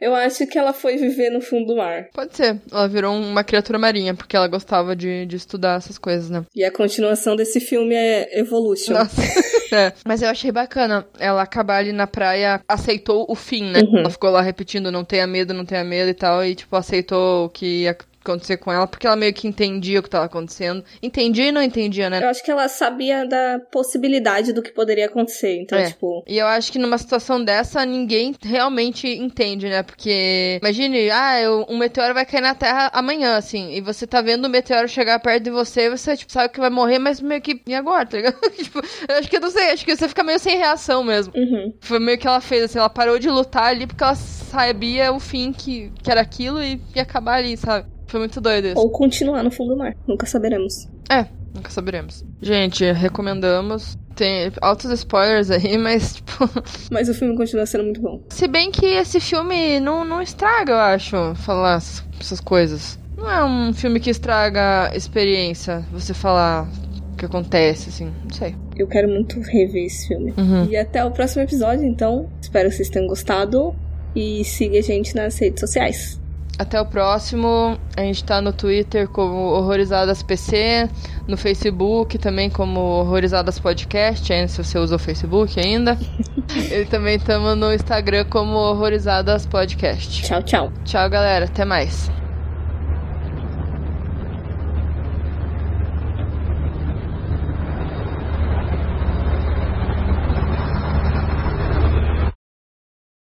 Eu 0.00 0.14
acho 0.14 0.46
que 0.46 0.58
ela 0.58 0.72
foi 0.72 0.96
viver 0.96 1.30
no 1.30 1.40
fundo 1.40 1.66
do 1.66 1.76
mar. 1.76 2.08
Pode 2.12 2.34
ser. 2.34 2.60
Ela 2.72 2.88
virou 2.88 3.14
uma 3.14 3.44
criatura 3.44 3.78
marinha, 3.78 4.14
porque 4.14 4.34
ela 4.34 4.48
gostava 4.48 4.96
de, 4.96 5.26
de 5.26 5.36
estudar 5.36 5.76
essas 5.76 5.98
coisas, 5.98 6.30
né? 6.30 6.44
E 6.54 6.64
a 6.64 6.70
continuação 6.70 7.36
desse 7.36 7.60
filme 7.60 7.94
é 7.94 8.38
Evolution. 8.38 8.94
Nossa. 8.94 9.20
é. 9.74 9.92
Mas 10.04 10.22
eu 10.22 10.28
achei 10.28 10.50
bacana 10.50 11.06
ela 11.18 11.42
acabar 11.42 11.78
ali 11.78 11.92
na 11.92 12.06
praia, 12.06 12.60
aceitou 12.66 13.26
o 13.28 13.34
fim, 13.34 13.64
né? 13.64 13.80
Uhum. 13.80 13.98
Ela 13.98 14.10
ficou 14.10 14.30
lá 14.30 14.40
repetindo, 14.40 14.90
não 14.90 15.04
tenha 15.04 15.26
medo, 15.26 15.52
não 15.52 15.64
tenha 15.64 15.84
medo 15.84 16.10
e 16.10 16.14
tal, 16.14 16.44
e 16.44 16.54
tipo, 16.54 16.74
aceitou 16.76 17.46
o 17.46 17.48
que 17.50 17.82
ia 17.82 17.96
acontecer 18.22 18.56
com 18.58 18.70
ela, 18.72 18.86
porque 18.86 19.06
ela 19.06 19.16
meio 19.16 19.32
que 19.32 19.46
entendia 19.48 19.98
o 19.98 20.02
que 20.02 20.08
estava 20.08 20.26
acontecendo. 20.26 20.84
Entendia 21.02 21.46
e 21.46 21.52
não 21.52 21.62
entendia, 21.62 22.08
né? 22.10 22.22
Eu 22.22 22.28
acho 22.28 22.42
que 22.44 22.50
ela 22.50 22.68
sabia 22.68 23.26
da 23.26 23.58
possibilidade 23.70 24.52
do 24.52 24.62
que 24.62 24.70
poderia 24.72 25.06
acontecer. 25.06 25.56
Então, 25.60 25.78
É. 25.78 25.84
tipo. 25.84 26.22
E 26.26 26.38
eu 26.38 26.46
acho 26.46 26.70
que 26.70 26.78
numa 26.78 26.98
situação 26.98 27.42
dessa, 27.42 27.84
ninguém 27.84 28.34
realmente 28.42 29.08
entende, 29.08 29.68
né? 29.68 29.82
Porque, 29.82 30.58
imagine, 30.62 31.10
ah, 31.10 31.40
eu- 31.40 31.66
um 31.68 31.78
meteoro 31.78 32.14
vai 32.14 32.24
cair 32.26 32.40
na 32.42 32.54
Terra 32.54 32.90
amanhã, 32.92 33.36
assim, 33.36 33.72
e 33.74 33.80
você 33.80 34.06
tá 34.06 34.20
vendo 34.20 34.44
o 34.44 34.48
meteoro 34.50 34.88
chegar 34.88 35.18
perto 35.20 35.44
de 35.44 35.50
você, 35.50 35.82
e 35.86 35.90
você, 35.90 36.16
tipo, 36.16 36.30
sabe 36.32 36.52
que 36.52 36.60
vai 36.60 36.70
morrer, 36.70 36.98
mas 36.98 37.20
meio 37.20 37.40
que, 37.40 37.60
e 37.66 37.74
agora, 37.74 38.06
tá 38.06 38.16
ligado? 38.16 38.38
tipo, 38.56 38.80
eu 39.08 39.16
acho 39.16 39.28
que 39.28 39.36
eu 39.36 39.40
não 39.40 39.50
sei, 39.50 39.70
acho 39.70 39.84
que 39.84 39.96
você 39.96 40.08
fica 40.08 40.22
meio 40.22 40.38
sem 40.38 40.56
reação 40.56 41.02
mesmo. 41.02 41.32
Uhum. 41.36 41.72
Foi 41.80 41.98
meio 41.98 42.18
que 42.18 42.26
ela 42.26 42.40
fez, 42.40 42.64
assim, 42.64 42.78
ela 42.78 42.90
parou 42.90 43.18
de 43.18 43.28
lutar 43.30 43.64
ali 43.64 43.86
porque 43.86 44.02
ela 44.04 44.14
sabia 44.14 45.12
o 45.12 45.20
fim 45.20 45.52
que, 45.52 45.90
que 46.02 46.10
era 46.10 46.20
aquilo 46.20 46.62
e 46.62 46.80
ia 46.94 47.02
acabar 47.02 47.38
ali, 47.38 47.56
sabe? 47.56 47.86
Foi 48.10 48.18
muito 48.18 48.40
doido 48.40 48.66
isso. 48.66 48.78
Ou 48.78 48.90
continuar 48.90 49.44
no 49.44 49.52
fundo 49.52 49.70
do 49.70 49.76
mar. 49.76 49.96
Nunca 50.04 50.26
saberemos. 50.26 50.88
É, 51.08 51.26
nunca 51.54 51.70
saberemos. 51.70 52.24
Gente, 52.42 52.90
recomendamos. 52.90 53.96
Tem 54.16 54.50
altos 54.60 54.90
spoilers 54.90 55.48
aí, 55.48 55.78
mas, 55.78 56.16
tipo. 56.16 56.50
Mas 56.90 57.08
o 57.08 57.14
filme 57.14 57.36
continua 57.36 57.64
sendo 57.66 57.84
muito 57.84 58.00
bom. 58.00 58.20
Se 58.30 58.48
bem 58.48 58.72
que 58.72 58.84
esse 58.84 59.20
filme 59.20 59.78
não, 59.78 60.04
não 60.04 60.20
estraga, 60.20 60.72
eu 60.72 60.78
acho, 60.78 61.34
falar 61.36 61.76
essas, 62.18 62.40
coisas. 62.40 62.98
Não 63.16 63.30
é 63.30 63.44
um 63.44 63.72
filme 63.72 64.00
que 64.00 64.10
estraga 64.10 64.90
a 64.90 64.96
experiência, 64.96 65.86
você 65.92 66.12
falar 66.12 66.68
o 67.12 67.16
que 67.16 67.26
acontece, 67.26 67.90
assim, 67.90 68.12
não 68.24 68.30
sei. 68.30 68.56
Eu 68.76 68.88
quero 68.88 69.08
muito 69.08 69.38
rever 69.40 69.84
esse 69.84 70.08
filme. 70.08 70.34
Uhum. 70.36 70.64
E 70.68 70.76
até 70.76 71.04
o 71.04 71.12
próximo 71.12 71.42
episódio, 71.42 71.86
então. 71.86 72.28
Espero 72.42 72.68
que 72.70 72.74
vocês 72.74 72.88
tenham 72.88 73.06
gostado. 73.06 73.72
E 74.16 74.42
siga 74.42 74.78
a 74.78 74.82
gente 74.82 75.14
nas 75.14 75.38
redes 75.38 75.60
sociais. 75.60 76.20
Até 76.58 76.80
o 76.80 76.84
próximo. 76.84 77.78
A 77.96 78.02
gente 78.02 78.22
tá 78.22 78.40
no 78.40 78.52
Twitter 78.52 79.08
como 79.08 79.34
Horrorizadas 79.52 80.22
PC, 80.22 80.88
no 81.26 81.36
Facebook 81.36 82.18
também 82.18 82.50
como 82.50 82.80
Horrorizadas 82.80 83.58
Podcast, 83.58 84.32
ainda 84.32 84.48
se 84.48 84.62
você 84.62 84.78
usa 84.78 84.96
o 84.96 84.98
Facebook 84.98 85.58
ainda. 85.58 85.96
e 86.70 86.84
também 86.86 87.16
estamos 87.16 87.56
no 87.56 87.72
Instagram 87.72 88.24
como 88.26 88.56
Horrorizadas 88.56 89.46
Podcast. 89.46 90.22
Tchau, 90.22 90.42
tchau. 90.42 90.72
Tchau, 90.84 91.08
galera. 91.08 91.46
Até 91.46 91.64
mais. 91.64 92.10